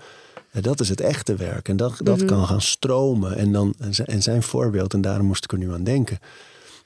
[0.52, 1.68] ja, dat is het echte werk.
[1.68, 3.36] En dat, dat kan gaan stromen.
[3.36, 3.74] En, dan,
[4.06, 6.18] en zijn- voorbeeld, en daarom moest ik er nu aan denken,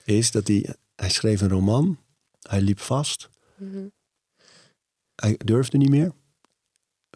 [0.04, 1.98] is dat hij, hij schreef een roman.
[2.40, 3.28] Hij liep vast.
[5.14, 6.12] Hij durfde niet meer.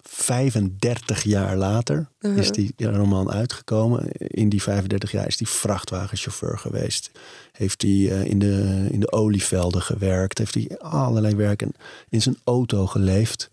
[0.09, 4.13] 35 jaar later is die roman uitgekomen.
[4.13, 7.11] In die 35 jaar is hij vrachtwagenchauffeur geweest.
[7.53, 10.39] Heeft hij eh, in, de, in de olievelden gewerkt.
[10.39, 11.73] Heeft hij allerlei werken
[12.09, 13.51] in zijn auto geleefd.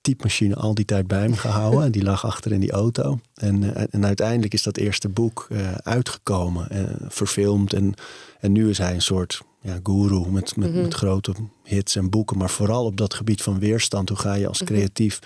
[0.00, 1.82] Typemachine al die tijd bij hem gehouden.
[1.84, 3.18] En die lag achter in die auto.
[3.34, 6.70] En, eh, en uiteindelijk is dat eerste boek eh, uitgekomen.
[6.70, 7.72] eh, verfilmd.
[7.72, 7.94] En,
[8.40, 11.32] en nu is hij een soort ja, guru met, met, met grote
[11.62, 12.38] hits en boeken.
[12.38, 14.08] Maar vooral op dat gebied van weerstand.
[14.08, 15.20] Hoe ga je als creatief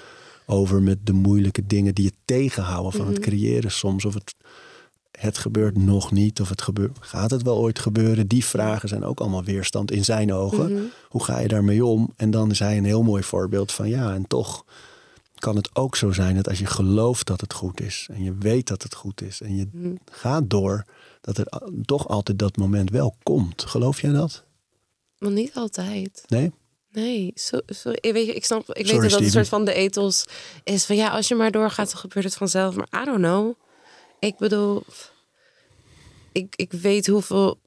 [0.51, 4.05] over met de moeilijke dingen die je tegenhouden van het creëren soms.
[4.05, 4.35] Of het,
[5.11, 6.41] het gebeurt nog niet.
[6.41, 8.27] Of het gebeurt, gaat het wel ooit gebeuren?
[8.27, 10.91] Die vragen zijn ook allemaal weerstand in zijn ogen.
[11.09, 12.13] Hoe ga je daarmee om?
[12.17, 14.65] En dan is hij een heel mooi voorbeeld van ja, en toch
[15.41, 18.09] kan het ook zo zijn dat als je gelooft dat het goed is.
[18.13, 19.41] En je weet dat het goed is.
[19.41, 20.85] En je gaat door.
[21.21, 21.47] Dat er
[21.83, 23.63] toch altijd dat moment wel komt.
[23.63, 24.45] Geloof jij dat?
[25.19, 26.25] Maar niet altijd.
[26.29, 26.53] Nee?
[26.93, 27.99] Nee, sorry.
[28.01, 30.25] Ik weet, je, ik snap, ik Sorry, weet dat een soort van de ethos
[30.65, 32.75] is van ja, als je maar doorgaat, dan gebeurt het vanzelf.
[32.75, 33.55] Maar I don't know.
[34.19, 34.83] Ik bedoel,
[36.33, 37.59] ik, ik weet hoeveel,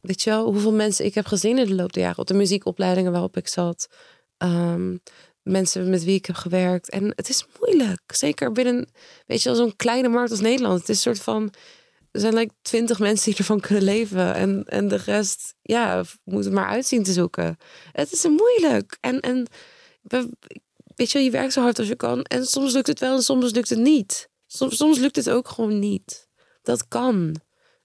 [0.00, 2.34] weet je wel, hoeveel mensen ik heb gezien in de loop der jaren op de
[2.34, 3.88] muziekopleidingen waarop ik zat.
[4.36, 4.96] Ehm,
[5.42, 6.90] mensen met wie ik heb gewerkt.
[6.90, 8.00] En het is moeilijk.
[8.06, 8.88] Zeker binnen,
[9.26, 10.80] weet je wel, zo'n kleine markt als Nederland.
[10.80, 11.52] Het is een soort van,
[12.12, 14.34] zijn like twintig mensen die ervan kunnen leven.
[14.34, 17.58] En, en de rest, ja, moet het maar uitzien te zoeken.
[17.92, 18.96] Het is moeilijk.
[19.00, 19.46] En, en
[20.02, 20.30] we-
[20.94, 22.22] weet je je werkt zo hard als je kan.
[22.22, 24.28] En soms lukt het wel en soms lukt het niet.
[24.46, 26.28] Soms, soms lukt het ook gewoon niet.
[26.62, 27.36] Dat kan.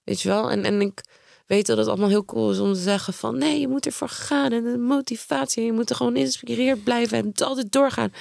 [0.04, 0.50] Weet je wel?
[0.50, 1.00] En, en ik
[1.46, 3.38] weet dat het allemaal heel cool is om te zeggen van...
[3.38, 5.64] nee, je moet ervoor gaan en de motivatie.
[5.64, 8.12] Je moet er gewoon inspireerd blijven en altijd doorgaan.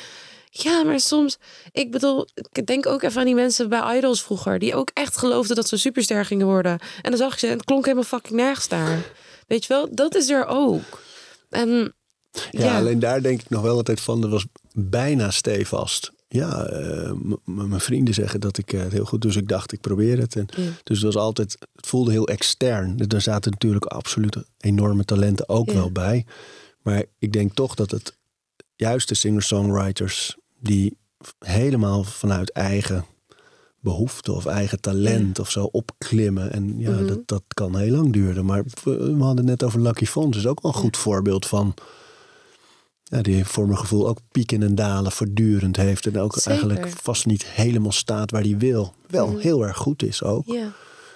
[0.63, 1.37] Ja, maar soms...
[1.71, 4.59] Ik bedoel, ik denk ook even aan die mensen bij Idols vroeger...
[4.59, 6.79] die ook echt geloofden dat ze superster gingen worden.
[7.01, 9.03] En dan zag je ze en het klonk helemaal fucking nergens daar.
[9.47, 9.87] Weet je wel?
[9.91, 11.01] Dat is er ook.
[11.49, 11.93] En
[12.51, 16.11] Ja, ja, alleen daar denk ik nog wel altijd van, dat was bijna stevast.
[16.29, 17.11] Ja, eh,
[17.45, 20.17] mijn vrienden zeggen dat ik eh, het heel goed doe, dus ik dacht ik probeer
[20.19, 20.35] het.
[20.35, 20.45] En,
[20.83, 22.99] Dus het was altijd, het voelde heel extern.
[23.07, 25.73] Er zaten natuurlijk absoluut enorme talenten ook Ja.
[25.73, 26.25] wel bij.
[26.81, 28.17] Maar ik denk toch dat het
[28.75, 30.97] juist de singer-songwriters die
[31.39, 33.05] helemaal vanuit eigen
[33.79, 36.51] behoefte of eigen talent of zo opklimmen.
[36.51, 37.07] En ja, Mhm.
[37.07, 38.45] dat, dat kan heel lang duren.
[38.45, 40.37] Maar we, we hadden het net over Lucky Fons.
[40.37, 41.73] is ook wel een goed voorbeeld van...
[43.03, 46.05] Ja, die voor mijn gevoel ook pieken en dalen voortdurend heeft.
[46.07, 46.51] En ook Zeker.
[46.51, 48.93] eigenlijk vast niet helemaal staat waar hij wil.
[49.07, 50.45] Wel heel erg goed is ook.
[50.45, 50.71] ja.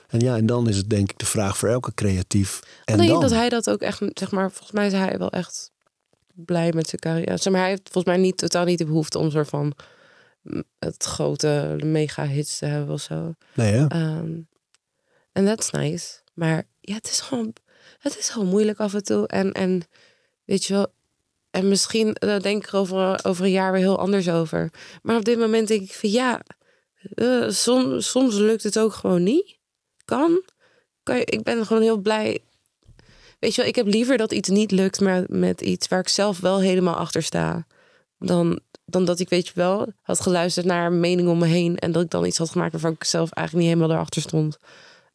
[0.08, 2.60] En ja, en dan is het denk ik de vraag voor elke creatief.
[2.86, 3.22] En nee, dan?
[3.22, 5.72] dat hij dat ook echt, zeg maar, volgens mij is hij wel echt
[6.36, 7.38] blij met zijn carrière.
[7.38, 9.74] Zeg maar, hij heeft volgens mij niet, totaal niet de behoefte om soort van
[10.42, 13.36] mm, het grote mega hits te hebben of zo.
[13.54, 13.88] Nee, hè?
[13.88, 14.40] Ehm,
[15.32, 16.20] En that's nice.
[16.34, 17.54] Maar ja, het is gewoon,
[18.00, 19.28] het is gewoon moeilijk af en toe.
[19.28, 19.82] En, en
[20.46, 20.88] weet je wel,
[21.52, 24.70] en misschien eh, denk ik er over, over een jaar weer heel anders over.
[25.02, 26.42] Maar op dit moment denk ik van ja,
[27.16, 29.60] eh, soms, soms lukt het ook gewoon niet.
[30.06, 30.44] Kan.
[31.04, 32.40] kan je, ik ben gewoon heel blij.
[33.42, 36.08] Weet je wel, ik heb liever dat iets niet lukt maar met iets waar ik
[36.08, 37.66] zelf wel helemaal achter sta.
[38.18, 41.78] Dan, dan dat ik, weet je wel, had geluisterd naar een mening om me heen.
[41.78, 44.58] En dat ik dan iets had gemaakt waarvan ik zelf eigenlijk niet helemaal erachter stond.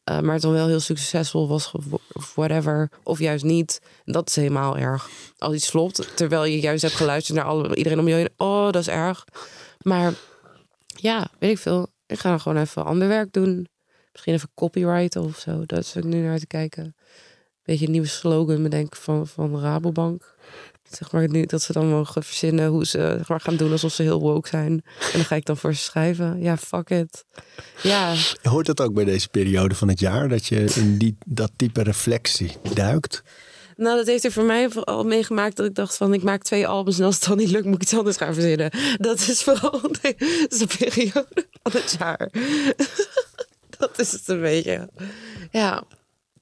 [0.09, 1.71] Uh, maar het dan wel heel succesvol was,
[2.13, 2.91] of whatever.
[3.03, 3.81] Of juist niet.
[4.05, 5.09] Dat is helemaal erg.
[5.37, 8.29] Als iets flopt, terwijl je juist hebt geluisterd naar alle, iedereen om je heen.
[8.37, 9.25] Oh, dat is erg.
[9.81, 10.13] Maar
[10.95, 11.87] ja, weet ik veel.
[12.05, 13.67] Ik ga dan gewoon even ander werk doen.
[14.11, 15.65] Misschien even copyrighten of zo.
[15.65, 16.95] Dat is ik nu naar te kijken.
[17.67, 20.35] Beetje een nieuwe slogan bedenken van, van Rabobank.
[20.89, 23.93] Zeg maar nu dat ze dan mogen verzinnen hoe ze zeg maar, gaan doen alsof
[23.93, 24.71] ze heel woke zijn.
[24.99, 26.41] En dan ga ik dan voor ze schrijven.
[26.41, 27.25] Ja, fuck it.
[27.83, 30.29] Ja, Hoort dat ook bij deze periode van het jaar?
[30.29, 33.23] Dat je in die, dat type reflectie duikt?
[33.75, 36.67] nou dat heeft er voor mij vooral meegemaakt dat ik dacht van ik maak twee
[36.67, 38.71] albums en als het dan niet lukt moet ik iets anders gaan verzinnen.
[38.97, 42.31] Dat is vooral deze periode van het jaar.
[43.77, 44.89] dat is het een beetje.
[45.51, 45.83] Ja,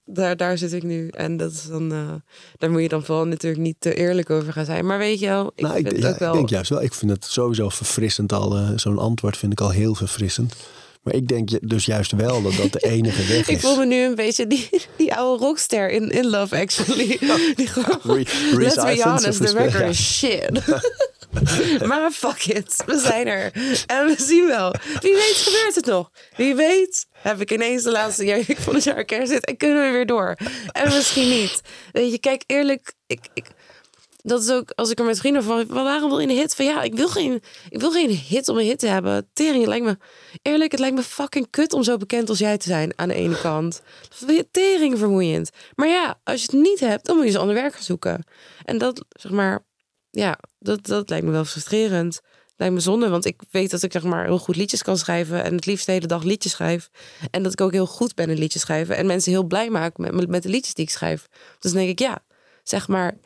[0.06, 1.08] daar, daar zit ik nu.
[1.08, 2.14] En dat is dan, eh,
[2.58, 4.86] daar moet je dan vooral natuurlijk niet te eerlijk over gaan zijn.
[4.86, 6.30] Maar weet je wel, ik nou, ik, vind ja, het ook wel...
[6.32, 6.82] ik denk juist wel.
[6.82, 8.56] Ik vind het sowieso verfrissend al.
[8.58, 10.54] eh, Zo'n antwoord vind ik al heel verfrissend.
[11.04, 13.62] Maar ik denk dus juist wel dat dat de enige weg Ik is.
[13.62, 17.18] voel me nu een beetje die, die oude rockster in, in Love Actually.
[17.56, 20.62] Die gewoon, Re- Reese let's be honest, the record is shit.
[21.88, 23.52] maar fuck it, we zijn er.
[23.86, 24.74] En we zien wel.
[25.00, 26.12] Wie weet gebeurt het nog.
[26.36, 29.86] Wie weet heb ik ineens de laatste jaar van het jaar kerst zit en kunnen
[29.86, 30.38] we weer door.
[30.72, 31.62] En misschien niet.
[31.92, 33.20] Weet je, kijk eerlijk, ik...
[33.34, 33.46] ik
[34.26, 35.66] dat is ook als ik er met vrienden van.
[35.68, 36.56] Waarom wil je een hit?
[36.56, 39.30] Van ja, ik wil geen, ik wil geen hit om een hit te hebben.
[39.34, 39.98] Tering, het lijkt me
[40.42, 43.14] eerlijk, het lijkt me fucking kut om zo bekend als jij te zijn aan de
[43.14, 43.82] ene kant.
[44.52, 45.50] Tering vermoeiend.
[45.76, 48.24] Maar ja, als je het niet hebt, dan moet je eens ander werk gaan zoeken.
[48.64, 49.64] En dat zeg maar,
[50.16, 52.22] ja, dat, dat lijkt me wel frustrerend.
[52.58, 55.44] Lijkt me zonde, want ik weet dat ik zeg maar heel goed liedjes kan schrijven
[55.44, 56.90] en het liefst de hele dag liedjes schrijf.
[57.32, 59.98] En dat ik ook heel goed ben in liedjes schrijven en mensen heel blij maak
[59.98, 61.28] met, met de liedjes die ik schrijf.
[61.60, 62.24] Dus dan denk ik, ja,
[62.64, 63.18] zeg maar,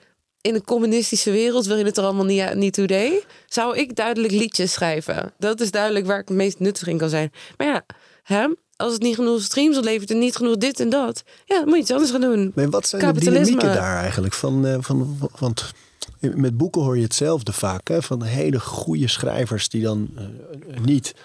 [0.41, 3.95] in een communistische wereld wil je het er allemaal niet, niet toe deed, zou ik
[3.95, 5.33] duidelijk liedjes schrijven.
[5.37, 7.31] Dat is duidelijk waar ik het meest nuttig in kan zijn.
[7.57, 7.85] Maar ja,
[8.23, 11.65] hè, als het niet genoeg streams oplevert en niet genoeg dit en dat, ja, dan
[11.65, 12.51] moet je iets anders gaan doen.
[12.55, 14.33] Maar wat zijn de dynamieken daar eigenlijk?
[14.33, 15.73] Van, eh, van, want
[16.19, 17.87] met boeken hoor je hetzelfde vaak.
[17.87, 18.01] Hè?
[18.01, 21.15] Van hele goede schrijvers die dan eh, niet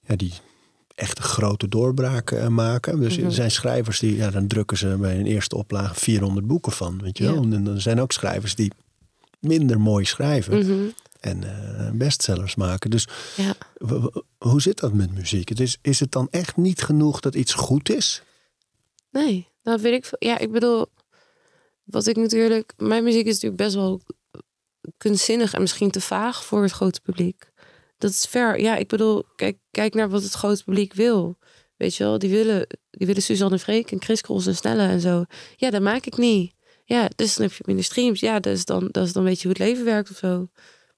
[0.00, 0.32] ja, die
[0.94, 3.00] echte grote doorbraken eh, maken.
[3.00, 3.26] Dus Mhm.
[3.26, 7.02] er zijn schrijvers die, ja, dan drukken ze bij een eerste oplage 400 boeken van.
[7.02, 7.42] Weet je wel?
[7.42, 8.72] En dan zijn ook schrijvers die
[9.40, 10.88] minder mooi schrijven Mhm.
[11.20, 12.90] en eh, bestsellers maken.
[12.90, 13.54] Dus Ja.
[14.38, 15.48] hoe zit dat met muziek?
[15.48, 18.22] Het is, is het dan echt niet genoeg dat iets goed is?
[19.10, 20.16] Nee, dat weet ik.
[20.18, 20.86] Ja, ik bedoel,
[21.90, 22.72] wat ik natuurlijk.
[22.76, 24.00] Mijn muziek is natuurlijk best wel
[24.96, 27.50] kunstzinnig en misschien te vaag voor het grote publiek.
[27.98, 28.60] Dat is ver.
[28.60, 31.38] Ja, ik bedoel, kijk, kijk naar wat het grote publiek wil.
[31.76, 35.00] Weet je wel, die willen, die willen Suzanne Freek en Chris Cross en Snelle en
[35.00, 35.24] zo.
[35.56, 36.52] Ja, dat maak ik niet.
[36.84, 38.20] Ja, dus dan heb je minder streams.
[38.20, 40.48] Ja, is dan, dat is dan weet je hoe het leven werkt of zo.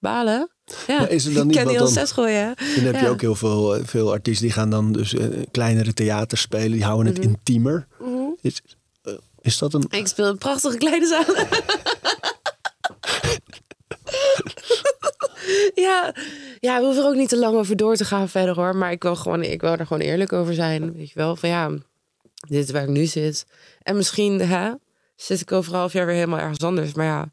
[0.01, 0.51] Balen.
[0.87, 2.55] Ja, Maar is er dan ik niet ken die al dan- zes gooien.
[2.75, 5.93] Dan heb je ook heel veel, eh, veel artiesten die gaan dan dus eh, kleinere
[5.95, 6.73] theaters spelen.
[6.73, 7.29] Die houden het Mhm.
[7.29, 7.87] intiemer.
[8.01, 8.11] Mhm.
[8.41, 8.63] Is,
[9.43, 9.85] is dat een...
[9.91, 11.25] Ik speel een prachtige kleine zaal.
[15.87, 16.15] ja,
[16.61, 18.77] ja, we hoeven er ook niet te lang over door te gaan verder hoor.
[18.77, 20.93] Maar ik wil, gewoon, ik wil er gewoon eerlijk over zijn.
[20.93, 21.69] Weet je wel, van ja,
[22.49, 23.47] dit is waar ik nu zit.
[23.83, 24.73] En misschien hè,
[25.17, 26.93] zit ik over een half jaar weer helemaal ergens anders.
[26.93, 27.31] Maar ja,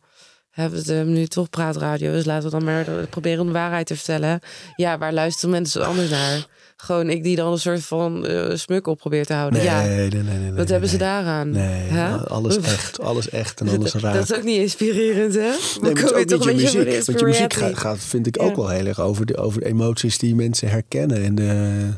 [0.49, 2.11] hebben we het nu toch praatradio.
[2.11, 4.39] Dus laten we dan maar proberen de waarheid te vertellen.
[4.75, 6.47] Ja, waar luisteren mensen anders naar?
[6.81, 9.59] Gewoon ik die dan een soort van eh smuk op probeer te houden.
[9.59, 11.49] Nee, ja, nee, nee, nee, nee, wat hebben ze daaraan?
[11.49, 11.91] Nee,
[12.27, 12.99] alles echt.
[12.99, 14.13] Alles echt en alles raar.
[14.13, 15.41] Dat is ook niet inspirerend, hè?
[15.81, 17.05] Nee, maar het ook niet je muziek.
[17.05, 19.65] Want je muziek gaat, gaat, vind ik ook wel heel erg over de, over de
[19.65, 21.23] emoties die mensen herkennen.
[21.23, 21.89] En de,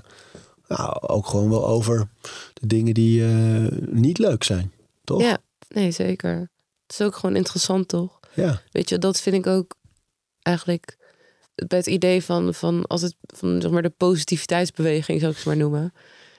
[0.67, 2.07] nou, ook gewoon wel over
[2.53, 4.71] de dingen die eh, niet leuk zijn.
[5.03, 5.21] Toch?
[5.21, 6.49] Ja, nee, zeker.
[6.87, 8.19] Het is ook gewoon interessant, toch?
[8.33, 8.61] Ja.
[8.71, 9.75] Weet je, dat vind ik ook
[10.41, 10.97] eigenlijk
[11.67, 15.57] bij het idee van, van altijd van zeg maar de positiviteitsbeweging, zou ik het maar
[15.57, 15.93] noemen.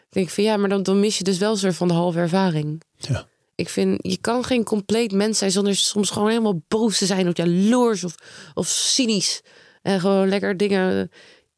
[0.09, 1.95] Ik denk van ja, maar dan, dan mis je dus wel een soort van de
[1.95, 2.83] halve ervaring.
[2.97, 3.27] Ja.
[3.55, 7.29] Ik vind, je kan geen compleet mens zijn zonder soms gewoon helemaal boos te zijn
[7.29, 8.14] of jaloers of,
[8.55, 9.41] of cynisch.
[9.83, 11.11] En gewoon lekker dingen,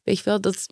[0.03, 0.65] weet je wel, dat,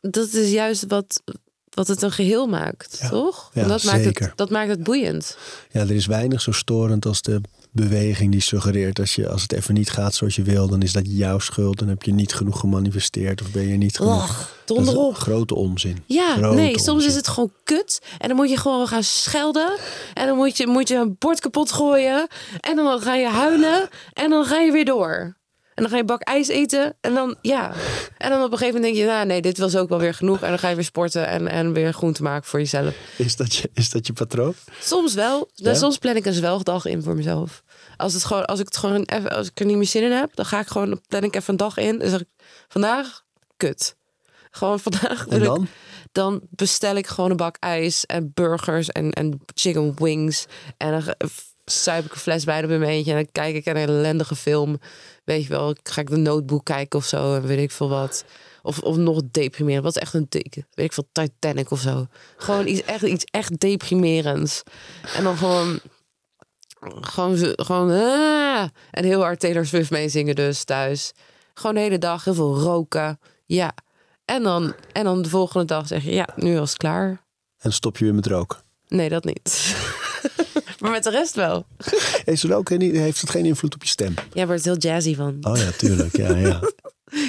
[0.00, 1.22] dat is juist wat,
[1.70, 3.08] wat het een geheel maakt, Ja.
[3.08, 3.50] toch?
[3.54, 4.26] Ja, dat, maakt zeker.
[4.26, 5.36] het, dat maakt het boeiend.
[5.70, 7.40] ja, er is weinig zo storend als de
[7.72, 10.92] beweging die suggereert dat je, als het even niet gaat zoals je wil, dan is
[10.92, 11.78] dat jouw schuld.
[11.78, 14.14] Dan heb je niet genoeg gemanifesteerd of ben je niet genoeg.
[14.22, 15.14] Och, donder op.
[15.14, 16.02] grote onzin.
[16.06, 17.08] Ja, Grote nee, soms onzin.
[17.08, 18.00] is het gewoon kut.
[18.18, 19.78] En dan moet je gewoon gaan schelden.
[20.14, 22.26] En dan moet je, moet je een bord kapot gooien.
[22.60, 23.88] En dan ga je huilen.
[24.12, 25.36] En dan ga je weer door.
[25.74, 26.96] En dan ga je bak ijs eten.
[27.00, 27.72] En dan, ja.
[28.18, 30.14] En dan op een gegeven moment denk je, nou nee, dit was ook wel weer
[30.14, 30.42] genoeg.
[30.42, 32.94] En dan ga je weer sporten en, en weer groente maken voor jezelf.
[33.16, 34.54] Is dat je, is dat je patroon?
[34.80, 35.50] Soms wel.
[35.54, 35.74] Ja?
[35.74, 37.62] Soms plan ik een zwelgdag in voor mezelf.
[37.96, 40.10] Als, het gewoon, als ik het gewoon even, als ik er niet meer zin in
[40.12, 41.98] heb, dan ga ik gewoon, dan plan ik even een dag in.
[41.98, 42.28] Dan zeg ik,
[42.68, 43.22] vandaag,
[43.56, 43.96] kut.
[44.50, 45.26] Gewoon vandaag.
[45.28, 45.66] En ik- dan?
[46.12, 50.46] dan bestel ik gewoon een bak ijs en burgers en, en chicken wings.
[50.76, 51.04] En
[51.64, 53.10] zuip ik een fles wijn op in mijn eentje.
[53.10, 54.78] En dan kijk ik een ellendige film.
[55.24, 57.34] Weet je wel, ga ik de notebook kijken of zo.
[57.34, 58.24] En weet ik veel wat.
[58.62, 59.84] Of, of nog deprimerend.
[59.84, 62.06] Wat is echt een dik, weet ik veel, Titanic of zo.
[62.36, 64.62] Gewoon iets echt, iets echt deprimerends.
[65.16, 65.80] En dan gewoon,
[67.00, 71.12] gewoon, gewoon, ah, en heel hard Taylor Swift meezingen dus thuis.
[71.54, 73.18] Gewoon de hele dag, heel veel roken.
[73.46, 73.74] Ja.
[74.24, 77.24] En dan, en dan de volgende dag zeg je, ja, nu was het klaar.
[77.58, 78.58] En stop je weer met roken.
[78.88, 79.74] Nee, dat niet.
[80.82, 81.66] maar met de rest wel.
[82.24, 84.14] Is er ook, heeft het geen invloed op je stem?
[84.32, 85.36] Ja, wordt heel jazzy van.
[85.40, 86.16] Oh ja, tuurlijk.
[86.16, 86.60] Ja, ja.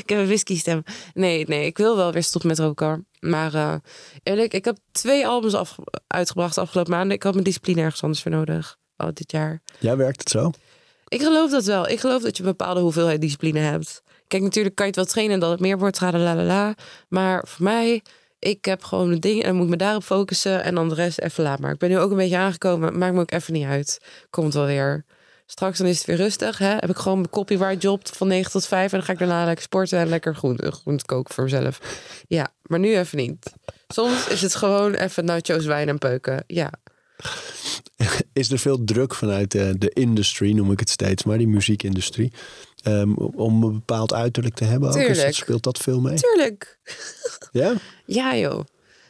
[0.02, 0.84] Ik heb een whisky stem.
[1.14, 3.08] Nee, nee, ik wil wel weer stoppen met roken.
[3.20, 3.76] Maar eh,
[4.24, 5.76] eerlijk, ik heb twee albums af,
[6.08, 7.16] uitgebracht de afgelopen maanden.
[7.16, 8.78] Ik had mijn discipline ergens anders voor nodig.
[8.98, 9.62] Oh, dit jaar.
[9.80, 10.52] Ja, werkt het zo?
[11.08, 11.90] Ik geloof dat wel.
[11.90, 14.04] Ik geloof dat je een bepaalde hoeveelheid discipline hebt.
[14.28, 16.02] Kijk, natuurlijk kan je het wel trainen en dat het meer wordt.
[16.02, 16.76] La la la.
[17.08, 18.02] Maar voor mij,
[18.44, 20.64] ik heb gewoon een ding en moet ik me daarop focussen.
[20.64, 21.72] En dan de rest even laat maar.
[21.72, 22.98] Ik ben nu ook een beetje aangekomen.
[22.98, 24.02] Maakt me ook even niet uit.
[24.30, 25.06] Komt wel weer.
[25.46, 26.58] Straks dan is het weer rustig.
[26.58, 26.70] Hè?
[26.70, 28.92] Heb ik gewoon mijn copyright job van 9 tot 5.
[28.92, 31.80] En dan ga ik daarna lekker sporten en lekker groente, groente koken voor mezelf.
[32.28, 33.54] Ja, maar nu even niet.
[33.88, 36.44] Soms is het gewoon even nachos, wijn en peuken.
[36.48, 36.72] Ja.
[38.34, 42.34] Is er veel druk vanuit de, de industry, noem ik het steeds maar, die muziekindustrie,
[42.84, 44.90] ehm, om een bepaald uiterlijk te hebben?
[44.90, 44.96] Ook?
[44.96, 45.34] Tuurlijk.
[45.34, 46.16] speelt dat veel mee?
[46.16, 46.80] Tuurlijk.
[47.52, 47.74] Ja?
[48.06, 48.60] Ja, joh.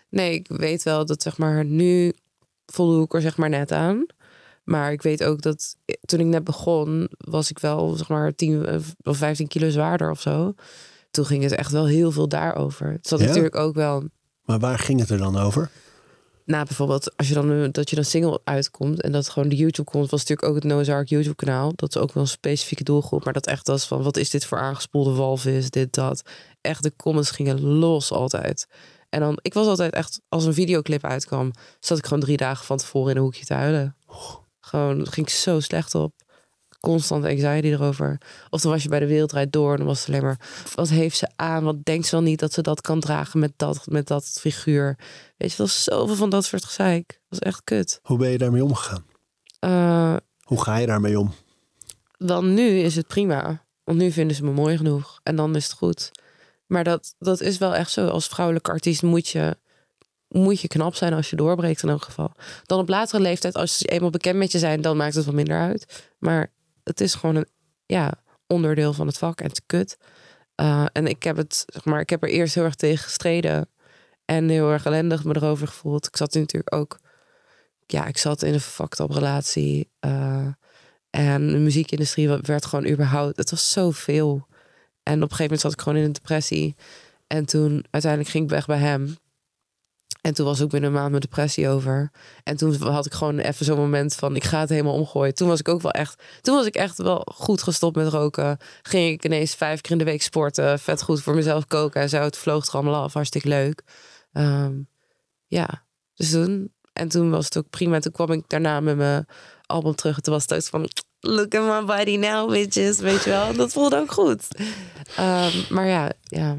[0.09, 2.13] Nee, ik weet wel dat zeg maar nu
[2.65, 4.05] voldoe ik er zeg maar net aan.
[4.63, 8.35] Maar ik weet ook dat eh, toen ik net begon, was ik wel zeg maar
[8.35, 8.67] 10
[9.03, 10.53] of 15 kilo zwaarder of zo.
[11.11, 12.91] Toen ging het echt wel heel veel daarover.
[12.91, 13.25] Het zat Ja?
[13.25, 14.03] natuurlijk ook wel
[14.45, 15.69] Maar waar ging het er dan over?
[16.45, 19.89] Na bijvoorbeeld als je dan dat je dan single uitkomt en dat gewoon de YouTube
[19.91, 21.71] komt, was natuurlijk ook het Noah's YouTube kanaal.
[21.75, 24.45] Dat is ook wel een specifieke doelgroep, maar dat echt was van wat is dit
[24.45, 26.21] voor aangespoelde walvis, dit dat.
[26.61, 28.67] Echt de comments gingen los altijd.
[29.09, 32.65] En dan ik was altijd echt als een videoclip uitkwam, zat ik gewoon drie dagen
[32.65, 33.95] van tevoren in een hoekje te huilen.
[34.59, 36.22] Gewoon daar ging zo slecht op.
[36.83, 38.17] Constant anxiety erover.
[38.49, 40.39] Of dan was je bij de wereldrijd door en dan was het alleen maar...
[40.75, 41.63] Wat heeft ze aan?
[41.63, 44.97] Wat denkt ze wel niet dat ze dat kan dragen met dat, met dat figuur?
[45.37, 47.07] Weet je, wel zoveel van dat soort gezeik.
[47.07, 47.99] Dat was echt kut.
[48.03, 49.05] Hoe ben je daarmee omgegaan?
[49.59, 51.33] Eh, Hoe ga je daarmee om?
[52.17, 53.65] wel nu is het prima.
[53.83, 55.19] Want nu vinden ze me mooi genoeg.
[55.23, 56.11] En dan is het goed.
[56.67, 58.07] Maar dat, dat is wel echt zo.
[58.07, 59.57] Als vrouwelijke artiest moet je,
[60.27, 62.31] moet je knap zijn als je doorbreekt in elk geval.
[62.65, 65.33] Dan op latere leeftijd, als ze eenmaal bekend met je zijn, dan maakt het wat
[65.33, 66.09] minder uit.
[66.19, 66.51] Maar
[66.83, 67.47] het is gewoon een
[67.85, 68.13] ja,
[68.47, 69.97] onderdeel van het vak en het kut.
[70.55, 73.69] Eh, en ik heb het, zeg maar, ik heb er eerst heel erg tegen gestreden.
[74.25, 76.07] En heel erg ellendig me erover gevoeld.
[76.07, 76.99] Ik zat natuurlijk ook,
[77.85, 79.89] ja, ik zat in een fucked up relatie.
[79.99, 80.47] eh,
[81.09, 84.47] en de muziekindustrie werd gewoon überhaupt, het was zoveel.
[85.03, 86.75] En op een gegeven moment zat ik gewoon in een depressie.
[87.27, 89.17] En toen uiteindelijk ging ik weg bij hem.
[90.23, 92.11] En toen was ook binnen een maand mijn depressie over.
[92.43, 95.33] En toen had ik gewoon even zo'n moment van ik ga het helemaal omgooien.
[95.33, 98.57] Toen was ik ook wel echt, toen was ik echt wel goed gestopt met roken.
[98.81, 102.09] Ging ik ineens vijf keer in de week sporten, vet goed voor mezelf koken en
[102.09, 102.21] zo.
[102.21, 103.83] Het vloog allemaal af, hartstikke leuk.
[104.33, 104.73] Ehm,
[105.47, 107.99] ja, dus toen en toen was het ook prima.
[107.99, 109.25] Toen kwam ik daarna met mijn
[109.65, 110.15] album terug.
[110.15, 113.53] En toen was het ook van look at my body now, bitches, weet je wel.
[113.53, 114.47] Dat voelde ook goed.
[115.15, 116.57] Ehm, maar ja, ja,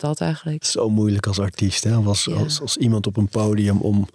[0.00, 0.64] dat eigenlijk.
[0.64, 1.94] Zo moeilijk als artiest, hè?
[1.94, 2.34] Als, Ja.
[2.34, 4.08] als, als iemand op een podium om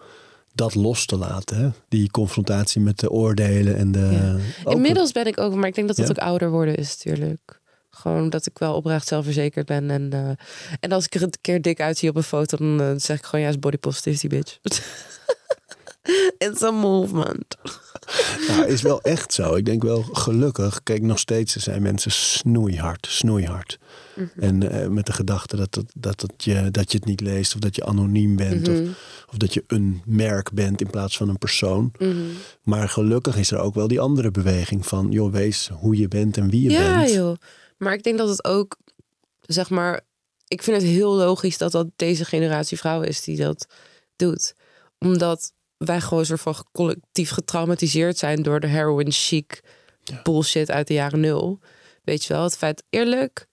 [0.53, 1.57] dat los te laten.
[1.57, 1.69] Hè?
[1.89, 4.37] Die confrontatie met de oordelen en de...
[4.65, 6.11] Inmiddels ben ik ook, maar ik denk dat dat Ja?
[6.11, 7.59] ook ouder worden is natuurlijk.
[7.89, 9.89] Gewoon dat ik wel oprecht zelfverzekerd ben.
[9.89, 10.29] En, eh,
[10.79, 13.25] en als ik er een keer dik uitzie op een foto, dan eh, zeg ik
[13.25, 14.59] gewoon ja, is body positivity, bitch.
[16.37, 17.57] It's a movement.
[18.47, 19.55] Nou, is wel echt zo.
[19.55, 20.83] Ik denk wel gelukkig.
[20.83, 23.77] Kijk, nog steeds zijn mensen snoeihard, snoeihard.
[24.15, 24.27] Mhm.
[24.39, 27.59] En eh, met de gedachte dat, dat, het je, dat je het niet leest of
[27.59, 28.67] dat je anoniem bent.
[28.67, 28.81] Mhm.
[28.81, 28.89] Of,
[29.31, 31.91] of dat je een merk bent in plaats van een persoon.
[31.99, 32.15] Mhm.
[32.63, 35.11] Maar gelukkig is er ook wel die andere beweging van...
[35.11, 37.13] joh, wees hoe je bent en wie je Ja, bent.
[37.13, 37.35] joh.
[37.77, 38.77] Maar ik denk dat het ook,
[39.41, 40.01] zeg maar,
[40.47, 43.67] ik vind het heel logisch dat dat deze generatie vrouwen is die dat
[44.15, 44.55] doet.
[44.99, 45.51] Omdat
[45.85, 49.63] wij gewoon een soort van collectief getraumatiseerd zijn door de heroin chic
[50.23, 51.59] bullshit uit de jaren nul.
[52.03, 53.47] Weet je wel, het feit eerlijk.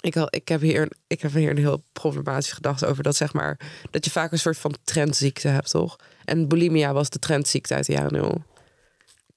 [0.00, 3.32] Ik, al, ik, heb hier, ik heb hier een heel problematische gedachte over dat zeg
[3.32, 3.60] maar
[3.90, 5.96] dat je vaak een soort van trendziekte hebt, toch?
[6.24, 8.42] En bulimia was de trendziekte uit de jaren nul.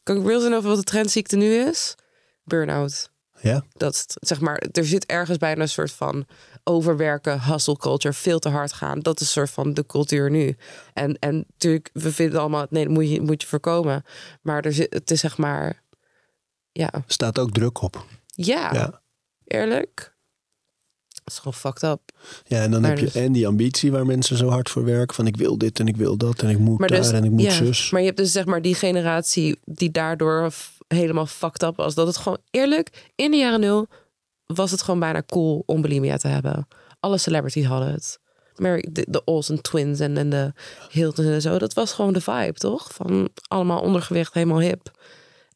[0.03, 1.95] Kan ik real zijn over wat de trendziekte nu is?
[2.43, 3.09] Burn-out
[3.39, 3.63] Ja?
[3.73, 6.25] dat zeg maar, er zit ergens bijna een soort van
[6.63, 8.99] overwerken, hustle culture, veel te hard gaan.
[8.99, 10.55] Dat is een soort van de cultuur nu.
[10.93, 14.03] En, en natuurlijk, we vinden allemaal, nee, dat moet je, moet je voorkomen.
[14.41, 15.81] Maar er zit, het is zeg maar,
[16.71, 18.05] ja, Staat ook druk op.
[18.25, 19.01] ja, Ja.
[19.45, 20.11] eerlijk.
[21.23, 21.99] Het is gewoon fucked up.
[22.43, 24.83] Ja, en dan Maar heb je dus- en die ambitie waar mensen zo hard voor
[24.85, 25.15] werken.
[25.15, 27.23] Van ik wil dit en ik wil dat en ik moet Maar daar dus, en
[27.23, 27.89] ik moet ja, zus.
[27.89, 30.53] Maar je hebt dus zeg maar die generatie die daardoor
[30.87, 31.95] helemaal fucked up was.
[31.95, 33.87] Dat het gewoon eerlijk, in de jaren nul
[34.55, 36.67] was het gewoon bijna cool om bulimia te hebben.
[36.99, 38.19] alle celebrities hadden het.
[38.55, 40.53] Mary, de, de Olsen twins en, en de
[40.89, 41.57] Hilton en zo.
[41.57, 42.93] Dat was gewoon de vibe, toch?
[42.93, 44.91] Van allemaal ondergewicht, helemaal hip.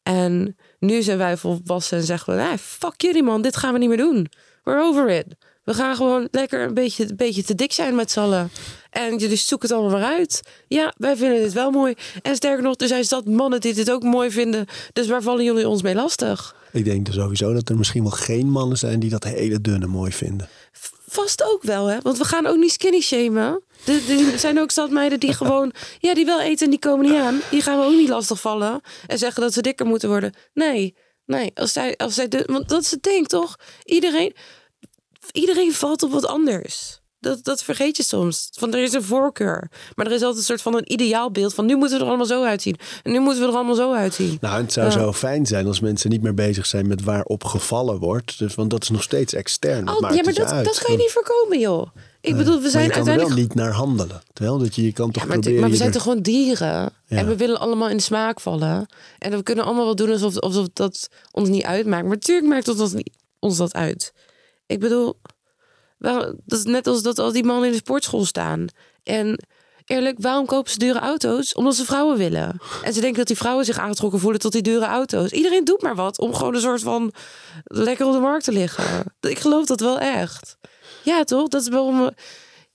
[0.03, 2.41] En nu zijn wij volwassen en zeggen we...
[2.41, 4.27] Nee, fuck jullie man, dit gaan we niet meer doen.
[4.63, 5.35] We're over it.
[5.67, 8.49] We gaan gewoon lekker een beetje, een beetje te dik zijn met z'n allen.
[8.89, 10.41] En jullie zoeken het allemaal maar uit.
[10.67, 11.93] Ja, wij vinden dit wel mooi.
[12.21, 14.65] En sterker nog, er zijn zat mannen die dit ook mooi vinden.
[14.93, 16.55] Dus waar vallen jullie ons mee lastig?
[16.71, 19.85] Ik denk dus sowieso dat er misschien wel geen mannen zijn die dat hele dunne
[19.85, 20.49] mooi vinden.
[21.07, 21.97] Vast ook wel, hè?
[22.01, 23.63] Want we gaan ook niet skinny shamen.
[23.85, 27.05] Er er zijn ook zat meiden die gewoon, ja, die wel eten en die komen
[27.05, 27.41] niet aan.
[27.51, 30.33] Die gaan we ook niet lastig vallen en zeggen dat ze dikker moeten worden.
[30.53, 30.95] Nee,
[31.25, 31.51] nee.
[31.53, 33.55] Als zij, als zij de, want dat is het ding, toch?
[33.83, 34.33] Iedereen,
[35.37, 36.99] iedereen valt op wat anders.
[37.19, 38.49] Dat, dat vergeet je soms.
[38.51, 39.71] Van er is een voorkeur.
[39.95, 42.25] Maar er is altijd een soort van een ideaalbeeld van nu moeten we er allemaal
[42.27, 42.75] zo uitzien.
[43.03, 44.37] En nu moeten we er allemaal zo uitzien.
[44.41, 44.91] Nou, het zou Ja.
[44.91, 48.39] zo fijn zijn als mensen niet meer bezig zijn met waarop gevallen wordt.
[48.39, 49.89] Dus, want dat is nog steeds extern.
[49.89, 50.65] Oh, ja, maar dat, uit.
[50.65, 51.87] dat kan je niet voorkomen, joh.
[52.21, 54.21] Ik bedoel, we Maar zijn je kan er uiteindelijk wel niet naar handelen.
[54.33, 55.61] Terwijl dat je, je kan toch Ja, maar, proberen...
[55.61, 56.67] maar we zijn er- toch gewoon dieren?
[56.67, 57.17] Ja.
[57.17, 58.85] En we willen allemaal in de smaak vallen.
[59.19, 62.03] En we kunnen allemaal wel doen alsof, alsof dat ons niet uitmaakt.
[62.05, 64.13] Maar natuurlijk maakt ons dat, niet, ons dat uit.
[64.67, 65.19] Ik bedoel,
[65.97, 68.67] wel, dat is net als dat al die mannen in de sportschool staan.
[69.03, 69.45] En
[69.85, 71.53] eerlijk, waarom kopen ze dure auto's?
[71.53, 72.61] Omdat ze vrouwen willen.
[72.83, 75.31] En ze denken dat die vrouwen zich aangetrokken voelen tot die dure auto's.
[75.31, 77.13] Iedereen doet maar wat om gewoon een soort van
[77.63, 79.13] lekker op de markt te liggen.
[79.19, 80.57] Ik geloof dat wel echt.
[81.03, 81.47] Ja, toch?
[81.47, 82.13] Dat is waarom we...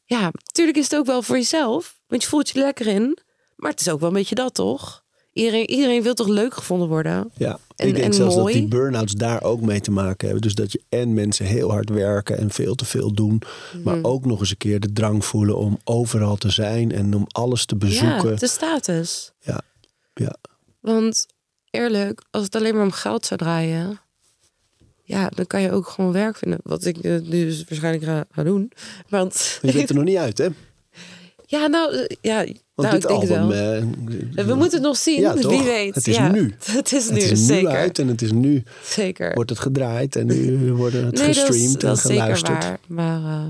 [0.05, 2.01] Ja, natuurlijk is het ook wel voor jezelf.
[2.07, 3.19] Want je voelt je lekker in.
[3.57, 5.03] Maar het is ook wel een beetje dat, toch?
[5.33, 7.31] Iedereen, iedereen wil toch leuk gevonden worden?
[7.35, 8.53] Ja, En- ik denk en zelfs mooi.
[8.53, 10.43] dat die burn-outs daar ook mee te maken hebben.
[10.43, 13.43] Dus dat je en mensen heel hard werken en veel te veel doen.
[13.85, 14.07] Maar Mhm.
[14.07, 17.65] ook nog eens een keer de drang voelen om overal te zijn en om alles
[17.65, 18.31] te bezoeken.
[18.31, 19.33] Ja, de status.
[19.41, 19.61] Ja,
[20.15, 20.35] ja.
[20.81, 21.27] Want
[21.71, 24.01] eerlijk, als het alleen maar om geld zou draaien...
[25.05, 26.59] Ja, dan kan je ook gewoon werk vinden.
[26.63, 28.73] Wat ik eh, nu dus waarschijnlijk ga, doen.
[29.09, 30.49] Want Je bent er nog niet uit, hè?
[31.55, 32.47] ja, nou, eh, ja,
[32.83, 33.49] Want nou dit ik denk album...
[33.49, 34.35] wel.
[34.37, 35.51] eh, we moeten het nog zien, Ja, toch?
[35.51, 35.95] wie weet.
[35.95, 36.31] Het is ja.
[36.31, 36.55] nu.
[36.65, 37.71] Het is nu, het is zeker.
[37.71, 39.35] nu uit en het is nu Zeker.
[39.35, 42.21] wordt het gedraaid en nu wordt het nee, dat is, gestreamd dat en is zeker
[42.23, 42.65] geluisterd.
[42.65, 42.79] waar.
[42.89, 43.49] Maar eh,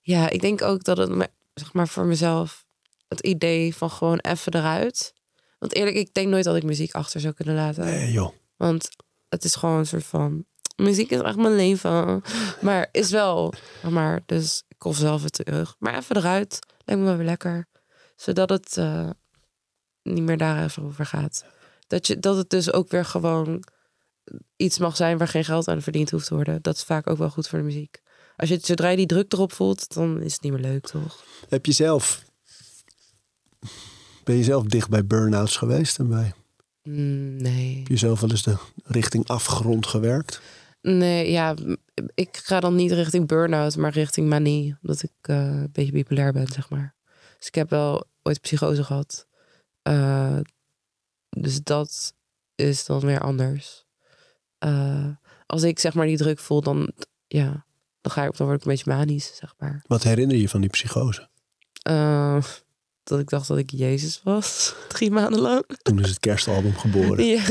[0.00, 2.64] ja, ik denk ook dat het, zeg maar voor mezelf,
[3.08, 5.12] het idee van gewoon even eruit.
[5.58, 7.84] Want eerlijk, ik denk nooit dat ik muziek achter zou kunnen laten.
[7.84, 8.30] Nee, joh.
[8.56, 8.88] Want
[9.28, 10.44] het is gewoon een soort van,
[10.76, 12.22] muziek is echt mijn leven.
[12.60, 13.52] Maar is wel,
[13.90, 15.74] maar dus ik kost zelf het terug.
[15.78, 17.66] Maar even eruit, lijkt me wel weer lekker.
[18.16, 19.10] Zodat het eh,
[20.02, 21.44] niet meer daar even over gaat.
[21.86, 23.64] Dat, je, dat het dus ook weer gewoon
[24.56, 26.62] iets mag zijn waar geen geld aan verdiend hoeft te worden.
[26.62, 28.02] Dat is vaak ook wel goed voor de muziek.
[28.36, 31.24] Als je, zodra je die druk erop voelt, dan is het niet meer leuk, toch?
[31.48, 32.24] Heb je zelf...
[34.24, 36.32] Ben je zelf dicht bij burn-outs geweest en bij...
[36.82, 37.78] Mm, nee.
[37.78, 40.40] Heb je zelf wel eens de richting afgrond gewerkt?
[40.80, 41.54] Nee, ja,
[42.14, 44.76] ik ga dan niet richting burn-out, maar richting manie.
[44.82, 46.93] Omdat ik eh, een beetje bipolair ben, zeg maar.
[47.44, 49.26] Dus ik heb wel ooit psychose gehad.
[49.82, 50.38] Eh,
[51.30, 52.14] dus dat
[52.54, 53.84] is dan weer anders.
[54.58, 55.08] Eh,
[55.46, 56.92] als ik zeg maar die druk voel, dan,
[57.26, 57.66] ja,
[58.00, 59.84] dan, ga ik, dan word ik een beetje manisch, zeg maar.
[59.86, 61.28] Wat herinner je van die psychose?
[61.82, 62.44] Eh,
[63.02, 65.64] dat ik dacht dat ik Jezus was, drie maanden lang.
[65.82, 67.24] Toen is het kerstalbum geboren.
[67.24, 67.42] Ja.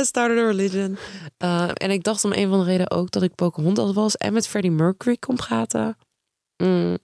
[0.00, 0.98] I started a religion.
[1.38, 4.32] Uh, en ik dacht om een van de redenen ook dat ik Pocahontas was en
[4.32, 5.96] met Freddie Mercury kon praten.
[6.62, 6.98] Mm.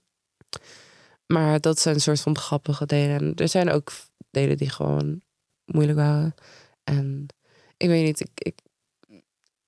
[1.25, 3.15] Maar dat zijn een soort van grappige delen.
[3.15, 3.91] En er zijn ook
[4.31, 5.21] delen die gewoon
[5.65, 6.35] moeilijk waren.
[6.83, 7.25] En
[7.77, 8.59] ik weet niet, ik, ik,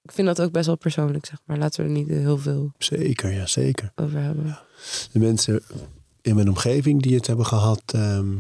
[0.02, 1.58] ik vind dat ook best wel persoonlijk, zeg maar.
[1.58, 3.92] Laten we er niet heel veel Zeker, ja, zeker.
[3.96, 4.60] over hebben.
[5.12, 5.64] De mensen
[6.22, 7.84] in mijn omgeving die het hebben gehad...
[7.86, 8.36] ehm,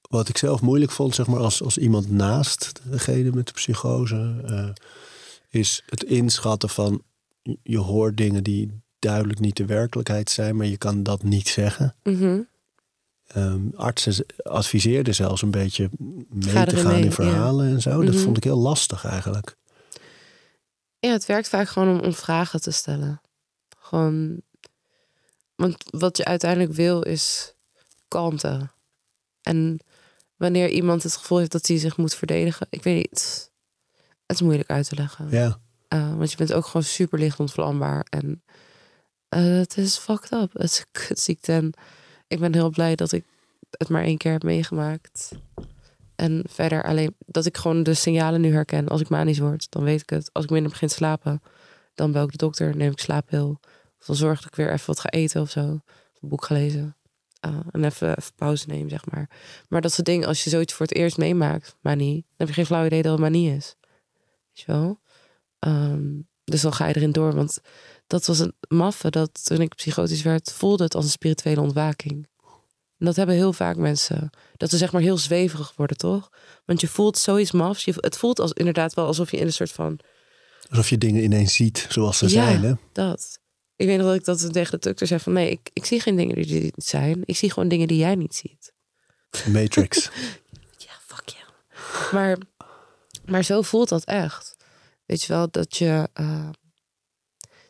[0.00, 4.42] wat ik zelf moeilijk vond, zeg maar, als, als iemand naast degene met de psychose...
[4.46, 4.70] eh,
[5.48, 7.02] is het inschatten van...
[7.62, 10.56] Je hoort dingen die duidelijk niet de werkelijkheid zijn...
[10.56, 11.94] maar je kan dat niet zeggen.
[12.02, 12.40] Mhm.
[13.26, 15.90] Ehm, artsen adviseerden zelfs een beetje
[16.28, 17.10] mee Ga te gaan mee, in ja.
[17.12, 18.04] verhalen en zo.
[18.04, 18.22] Dat Mhm.
[18.22, 19.56] vond ik heel lastig eigenlijk.
[20.98, 23.20] Ja, het werkt vaak gewoon om, om vragen te stellen.
[23.78, 24.40] Gewoon.
[25.56, 27.54] Want wat je uiteindelijk wil is
[28.08, 28.70] kalmte.
[29.42, 29.78] En
[30.36, 33.50] wanneer iemand het gevoel heeft dat hij zich moet verdedigen, ik weet niet.
[34.26, 35.28] Het is moeilijk uit te leggen.
[35.30, 38.06] Ja, Uh, want je bent ook gewoon super licht ontvlambaar.
[38.10, 38.42] En
[39.36, 40.52] uh, het is fucked up.
[40.52, 41.52] Het is een kutziekte.
[41.52, 41.72] En
[42.26, 43.24] ik ben heel blij dat ik
[43.70, 45.32] het maar één keer heb meegemaakt.
[46.16, 48.88] En verder alleen dat ik gewoon de signalen nu herken.
[48.88, 50.30] Als ik manisch word, dan weet ik het.
[50.32, 51.42] Als ik minder begin te slapen,
[51.94, 53.60] dan bel ik de dokter, neem ik slaappil.
[54.00, 55.60] Of dan zorg dat ik weer even wat ga eten of zo.
[55.60, 56.96] Een boek ga lezen.
[57.46, 59.30] Uh, en even, pauze neem, zeg maar.
[59.68, 62.54] Maar dat soort dingen, als je zoiets voor het eerst meemaakt, manie, dan heb je
[62.54, 63.76] geen flauw idee dat het manie is.
[64.46, 65.00] Weet je wel?
[65.58, 67.34] Um, dus dan ga je erin door.
[67.34, 67.60] Want
[68.06, 72.28] dat was een maffe dat toen ik psychotisch werd, voelde het als een spirituele ontwaking.
[72.98, 74.30] En dat hebben heel vaak mensen.
[74.56, 76.30] Dat ze zeg maar heel zweverig worden, toch?
[76.64, 77.84] Want je voelt zoiets mafs.
[77.84, 79.98] Je, het voelt als, inderdaad wel alsof je in een soort van...
[80.68, 82.30] Alsof je dingen ineens ziet zoals ze Ja.
[82.30, 82.62] zijn.
[82.62, 82.72] Hè?
[82.92, 83.38] Dat.
[83.76, 85.32] Ik weet nog dat ik dat tegen de dokter zei van...
[85.32, 87.22] Nee, ik, ik zie geen dingen die er niet zijn.
[87.24, 88.72] Ik zie gewoon dingen die jij niet ziet.
[89.48, 90.10] Matrix.
[90.76, 91.44] Ja, fuck ja.
[92.12, 92.38] Maar,
[93.24, 94.56] maar zo voelt dat echt.
[95.06, 96.08] Weet je wel, dat je...
[96.12, 96.48] eh,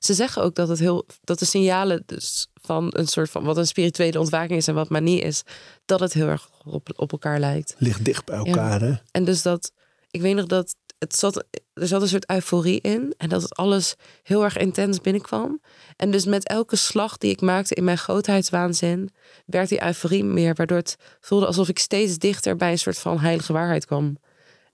[0.04, 3.44] ze zeggen ook dat, het heel, dat de signalen dus van een soort van...
[3.44, 5.42] wat een spirituele ontwaking is en wat manie is...
[5.84, 7.74] dat het heel erg op, op elkaar lijkt.
[7.78, 8.80] Ligt dicht bij elkaar.
[8.80, 8.94] Hè?
[9.10, 9.72] En dus dat...
[10.10, 10.74] Ik weet nog dat...
[10.98, 13.14] Het zat, er zat een soort euforie in.
[13.16, 15.60] En dat het alles heel erg intens binnenkwam.
[15.96, 19.10] En dus met elke slag die ik maakte in mijn grootheidswaanzin...
[19.46, 20.54] werd die euforie meer.
[20.54, 24.16] Waardoor het voelde alsof ik steeds dichter bij een soort van heilige waarheid kwam.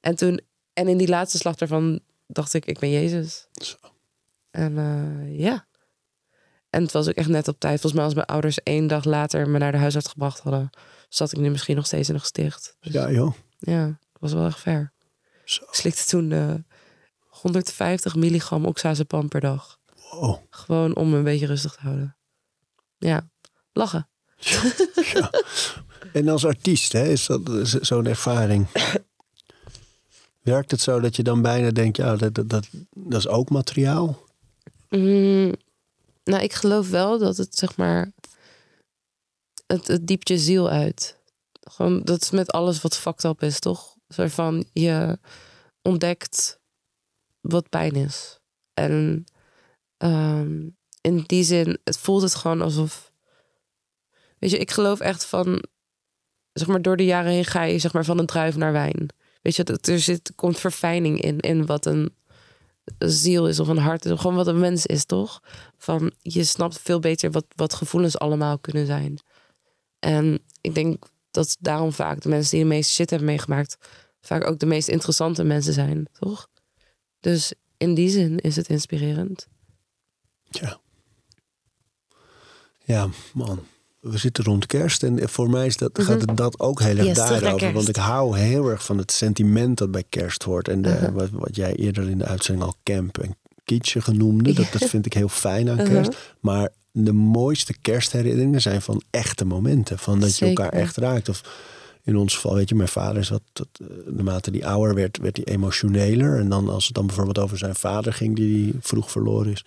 [0.00, 0.40] En toen...
[0.72, 3.46] En in die laatste slag daarvan dacht ik, ik ben Jezus.
[3.52, 3.76] Zo.
[4.50, 5.68] En eh, ja.
[6.70, 7.80] En het was ook echt net op tijd.
[7.80, 10.70] Volgens mij als mijn ouders één dag later me naar de huisarts gebracht hadden...
[11.08, 12.76] zat ik nu misschien nog steeds in een gesticht.
[12.80, 13.34] Dus Ja, joh.
[13.58, 14.92] ja, dat was wel echt ver.
[15.44, 15.62] Zo.
[15.62, 16.54] Ik slikte toen eh
[17.30, 19.78] 150 milligram oxazepam per dag.
[20.10, 20.36] Wow.
[20.50, 22.16] Gewoon om me een beetje rustig te houden.
[22.98, 23.30] Ja,
[23.72, 24.08] lachen.
[25.12, 25.30] Ja.
[26.12, 27.40] En als artiest hè, is dat
[27.80, 28.66] zo'n ervaring.
[30.42, 33.50] Werkt het zo dat je dan bijna denkt, ja, dat, dat, dat, dat is ook
[33.50, 34.28] materiaal?
[34.90, 35.54] Mm,
[36.24, 38.12] nou, ik geloof wel dat het zeg maar.
[39.66, 41.18] Het, het diept je ziel uit.
[41.60, 43.96] Gewoon, dat is met alles wat fucked up is, toch?
[44.08, 45.18] Zo van je
[45.82, 46.60] ontdekt
[47.40, 48.40] wat pijn is.
[48.74, 49.24] En
[49.96, 50.68] ehm,
[51.00, 53.12] in die zin, het voelt het gewoon alsof.
[54.38, 55.64] Weet je, ik geloof echt van.
[56.52, 59.08] Zeg maar, door de jaren heen ga je zeg maar, van een druif naar wijn.
[59.42, 62.14] Weet je, dat er zit, komt verfijning in, in wat een
[62.98, 65.42] ziel is of een hart is, gewoon wat een mens is, toch?
[65.76, 69.18] Van je snapt veel beter wat, wat gevoelens allemaal kunnen zijn.
[69.98, 73.76] En ik denk dat daarom vaak de mensen die de meeste shit hebben meegemaakt,
[74.20, 76.48] vaak ook de meest interessante mensen zijn, toch?
[77.20, 79.48] Dus in die zin is het inspirerend.
[80.50, 80.80] Ja.
[82.84, 83.66] Ja, man.
[84.00, 87.06] We zitten rond kerst en voor mij is dat, gaat het dat ook heel erg
[87.06, 87.72] Yes, daarover.
[87.72, 90.68] Want ik hou heel erg van het sentiment dat bij kerst hoort.
[90.68, 91.14] En de, Uh-huh.
[91.14, 94.52] wat, wat jij eerder in de uitzending al camp en kitje genoemde.
[94.52, 95.92] Dat, dat vind ik heel fijn aan Uh-huh.
[95.94, 96.18] kerst.
[96.40, 99.98] Maar de mooiste kerstherinneringen zijn van echte momenten.
[99.98, 101.28] Van dat je elkaar echt raakt.
[101.28, 101.42] Of
[102.04, 105.18] in ons geval, weet je, mijn vader is wat, dat, eh, naarmate die ouder werd,
[105.18, 106.38] werd hij emotioneler.
[106.38, 109.64] En dan als het dan bijvoorbeeld over zijn vader ging, die vroeg verloren is.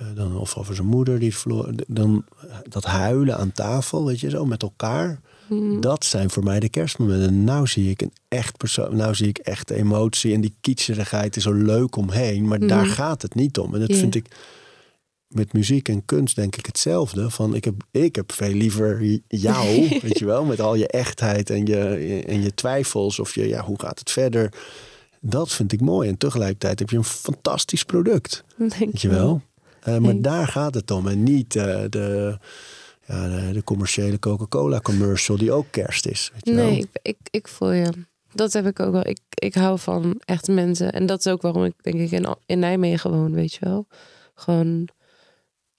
[0.00, 1.74] Eh, dan, of over zijn moeder die verloren.
[1.86, 5.20] Dan eh, dat huilen aan tafel, weet je, zo met elkaar.
[5.80, 7.44] Dat zijn voor mij de kerstmomenten.
[7.44, 8.96] Nou zie ik een echt persoon.
[8.96, 12.48] Nou zie ik echt emotie en die kietserigheid is zo leuk omheen.
[12.48, 13.74] Maar daar gaat het niet om.
[13.74, 14.26] En dat vind ik
[15.28, 17.30] met muziek en kunst denk ik hetzelfde.
[17.30, 21.50] Van ik heb, ik heb veel liever jou, weet je wel, met al je echtheid
[21.50, 23.18] en je, en je twijfels.
[23.18, 24.52] Of je, ja, hoe gaat het verder?
[25.20, 26.08] Dat vind ik mooi.
[26.08, 28.44] En tegelijkertijd heb je een fantastisch product.
[28.56, 29.42] Weet je wel?
[29.80, 31.08] Eh, maar daar gaat het om.
[31.08, 32.38] En niet eh, de,
[33.06, 36.30] ja, de, de commerciële Coca-Cola commercial die ook kerst is.
[36.32, 36.64] Weet je wel?
[36.64, 37.90] Nee, ik, ik, ik voel je.
[38.32, 39.06] Dat heb ik ook wel.
[39.06, 40.92] Ik, ik hou van echte mensen.
[40.92, 43.86] En dat is ook waarom ik denk ik in, in Nijmegen woon, weet je wel.
[44.34, 44.88] Gewoon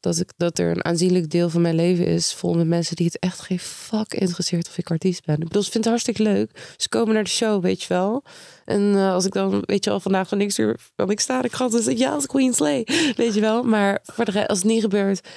[0.01, 3.05] dat, ik, dat er een aanzienlijk deel van mijn leven is vol met mensen die
[3.05, 5.35] het echt geen fuck interesseert of ik artiest ben.
[5.35, 6.73] Ik bedoel, ze vinden het hartstikke leuk.
[6.77, 8.23] Ze komen naar de show, weet je wel.
[8.65, 11.43] En eh, als ik dan, weet je wel, vandaag van niks uur van ik sta,
[11.43, 13.63] ik zeg ik, ja, als Queen Slay, weet je wel.
[13.63, 15.27] Maar voor de als het niet gebeurt,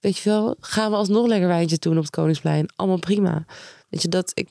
[0.00, 2.68] weet je wel, gaan we alsnog lekker wijntje doen op het Koningsplein.
[2.76, 3.44] Allemaal prima.
[3.88, 4.48] Weet je, dat ik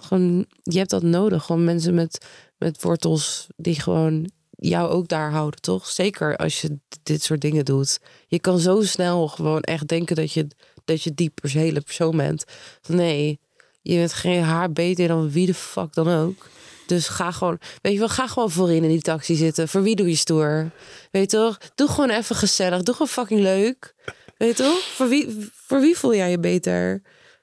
[0.00, 1.44] gewoon, je hebt dat nodig.
[1.44, 2.26] Gewoon mensen met,
[2.58, 4.30] met wortels die gewoon
[4.68, 5.88] jou ook daar houden, toch?
[5.88, 8.00] Zeker als je dit soort dingen doet.
[8.26, 10.46] Je kan zo snel gewoon echt denken dat je,
[10.84, 12.44] dat je die pers- hele persoon bent.
[12.88, 13.40] Nee,
[13.82, 16.48] je bent geen haar beter dan wie de fuck dan ook.
[16.86, 19.68] Dus ga gewoon, weet je wel, ga gewoon voorin in die taxi zitten.
[19.68, 20.70] Voor wie doe je stoer?
[21.10, 21.58] Weet je toch?
[21.74, 22.82] Doe gewoon even gezellig.
[22.82, 23.94] Doe gewoon fucking leuk.
[24.36, 24.78] Weet je toch?
[24.78, 27.02] Voor wie, voor wie voel jij je beter?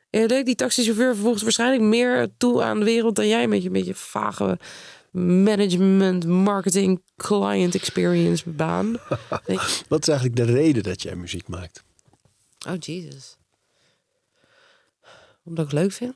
[0.09, 3.95] Eerlijk, die taxichauffeur vervolgens waarschijnlijk meer toe aan de wereld dan jij met je beetje
[3.95, 4.57] vage
[5.11, 8.97] management, marketing, client experience baan.
[9.87, 11.83] Wat is eigenlijk de reden dat jij muziek maakt?
[12.67, 13.37] oh Jesus.
[15.43, 16.15] Omdat ik het leuk vind.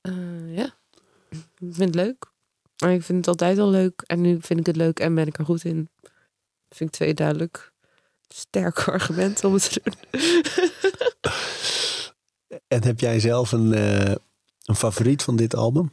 [0.00, 0.74] Eh, ja,
[1.30, 2.30] ik vind het leuk.
[2.78, 4.02] Maar ik vind het altijd al leuk.
[4.06, 5.88] En nu vind ik het leuk en ben ik er goed in.
[6.68, 7.72] Vind ik twee duidelijk
[8.28, 10.20] sterke argumenten om het te doen.
[12.68, 14.14] En heb jij zelf een, eh,
[14.64, 15.92] een favoriet van dit album?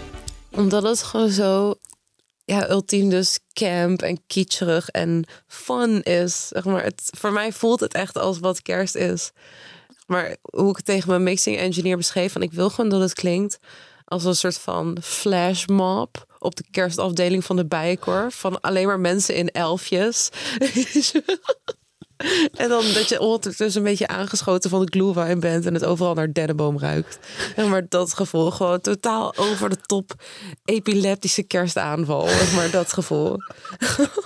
[0.51, 1.75] Omdat het gewoon zo,
[2.45, 6.47] ja, ultiem dus camp en kitscherig en fun is.
[6.47, 9.31] Zeg maar, het, voor mij voelt het echt als wat kerst is.
[10.05, 13.13] Maar hoe ik het tegen mijn mixing engineer beschreef, van ik wil gewoon dat het
[13.13, 13.59] klinkt
[14.05, 18.35] als een soort van flashmob op de kerstafdeling van de Bijenkorf.
[18.35, 20.29] Van alleen maar mensen in elfjes.
[22.51, 26.13] En dan dat je ondertussen een beetje aangeschoten van de glühwein bent en het overal
[26.13, 27.19] naar dennenboom ruikt.
[27.55, 30.13] En maar dat gevoel, gewoon totaal over de top
[30.65, 32.25] epileptische kerstaanval.
[32.55, 33.37] Maar dat gevoel.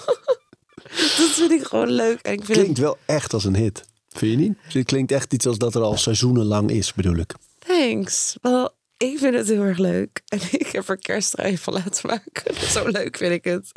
[1.18, 2.20] dat vind ik gewoon leuk.
[2.22, 3.84] En ik vind Klinkt wel echt als een hit.
[4.10, 4.58] Vind je niet?
[4.74, 7.34] Het klinkt echt iets als dat er al seizoenenlang is, bedoel ik.
[7.60, 8.38] Thanks.
[8.42, 10.22] Wel, ik vind het heel erg leuk.
[10.28, 12.56] En ik heb er kersttrui van laten maken.
[12.76, 13.72] Zo leuk vind ik het.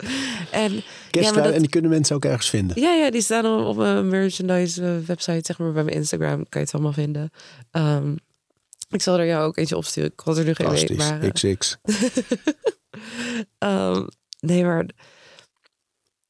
[0.51, 2.81] En, ja, dat- en die kunnen mensen ook ergens vinden.
[2.81, 6.37] Ja, ja, die staan op, op mijn merchandise eh, website, zeg maar, bij mijn Instagram.
[6.49, 7.31] Kan je het allemaal vinden.
[7.71, 8.17] Ehm,
[8.91, 10.11] ik zal er jou ook eentje opsturen.
[10.13, 11.23] Ik was er nu geen week, maar...
[11.23, 11.77] eh, XX.
[13.59, 14.07] ehm,
[14.41, 14.87] nee, maar...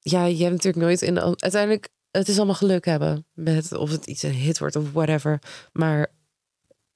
[0.00, 1.20] Ja, je hebt natuurlijk nooit in de...
[1.20, 3.26] Uiteindelijk, het is allemaal geluk hebben.
[3.34, 5.38] Met of het iets een hit wordt of whatever.
[5.72, 6.06] Maar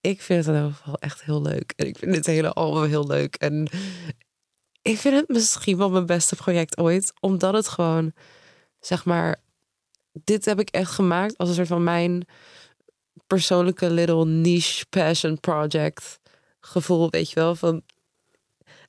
[0.02, 1.72] ik vind het in ieder geval echt heel leuk.
[1.76, 3.34] En ik vind dit hele album heel leuk.
[3.34, 3.68] En
[4.82, 7.12] ik vind het misschien wel mijn beste project ooit.
[7.20, 8.12] Omdat het gewoon,
[8.80, 9.40] zeg maar...
[10.24, 12.26] Dit heb ik echt gemaakt als een soort van mijn
[13.26, 16.20] persoonlijke little niche passion project
[16.60, 17.54] gevoel, weet je wel.
[17.54, 17.82] Van,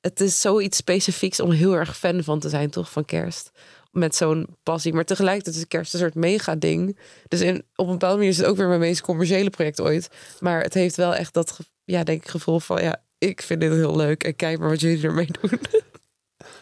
[0.00, 2.90] het is zoiets specifieks om heel erg fan van te zijn, toch?
[2.90, 3.50] Van kerst.
[3.94, 4.92] Met zo'n passie.
[4.92, 6.98] Maar tegelijkertijd is kerst een soort mega ding.
[7.28, 10.08] Dus in, op een bepaalde manier is het ook weer mijn meest commerciële project ooit.
[10.40, 12.82] Maar het heeft wel echt dat, ja, denk ik, gevoel van...
[12.82, 14.24] Ja, ik vind dit heel leuk.
[14.24, 15.58] En kijk maar wat jullie ermee doen.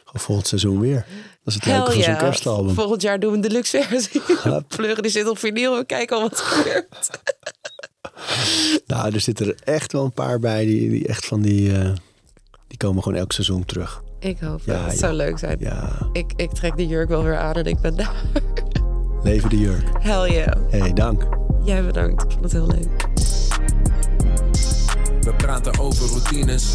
[0.04, 0.94] Volgend seizoen weer.
[0.94, 1.06] Dat
[1.44, 2.74] is het leuke van zo'n kerstalbum.
[2.74, 4.22] Volgend jaar doen we een deluxe versie.
[4.76, 5.76] Pleuren die zit op vinyl.
[5.76, 7.10] We kijken al wat er gebeurt.
[8.86, 11.78] Nou, er zitten er echt wel een paar bij die, die echt van die...
[11.78, 11.92] eh,
[12.66, 14.02] die komen gewoon elk seizoen terug.
[14.22, 14.82] Ik hoop Ja, het.
[14.82, 15.00] Het joh.
[15.00, 15.56] zou leuk zijn.
[15.60, 18.24] Ja, Ik, ik trek die jurk wel weer aan en ik ben daar.
[19.22, 19.84] leven de jurk.
[19.98, 20.70] Hell yeah.
[20.70, 21.28] hey, dank.
[21.64, 22.22] Jij bedankt.
[22.22, 23.06] Ik vond het heel leuk.
[25.20, 26.74] We praten over routines.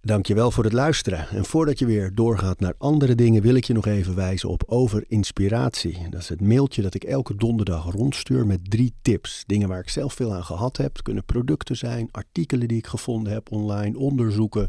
[0.00, 1.28] Dankjewel voor het luisteren.
[1.28, 4.62] En voordat je weer doorgaat naar andere dingen, wil ik je nog even wijzen op
[4.66, 6.06] Over Inspiratie.
[6.10, 9.42] Dat is het mailtje dat ik elke donderdag rondstuur met drie tips.
[9.46, 10.92] Dingen waar ik zelf veel aan gehad heb.
[10.92, 14.68] Het kunnen producten zijn, artikelen die ik gevonden heb online, onderzoeken,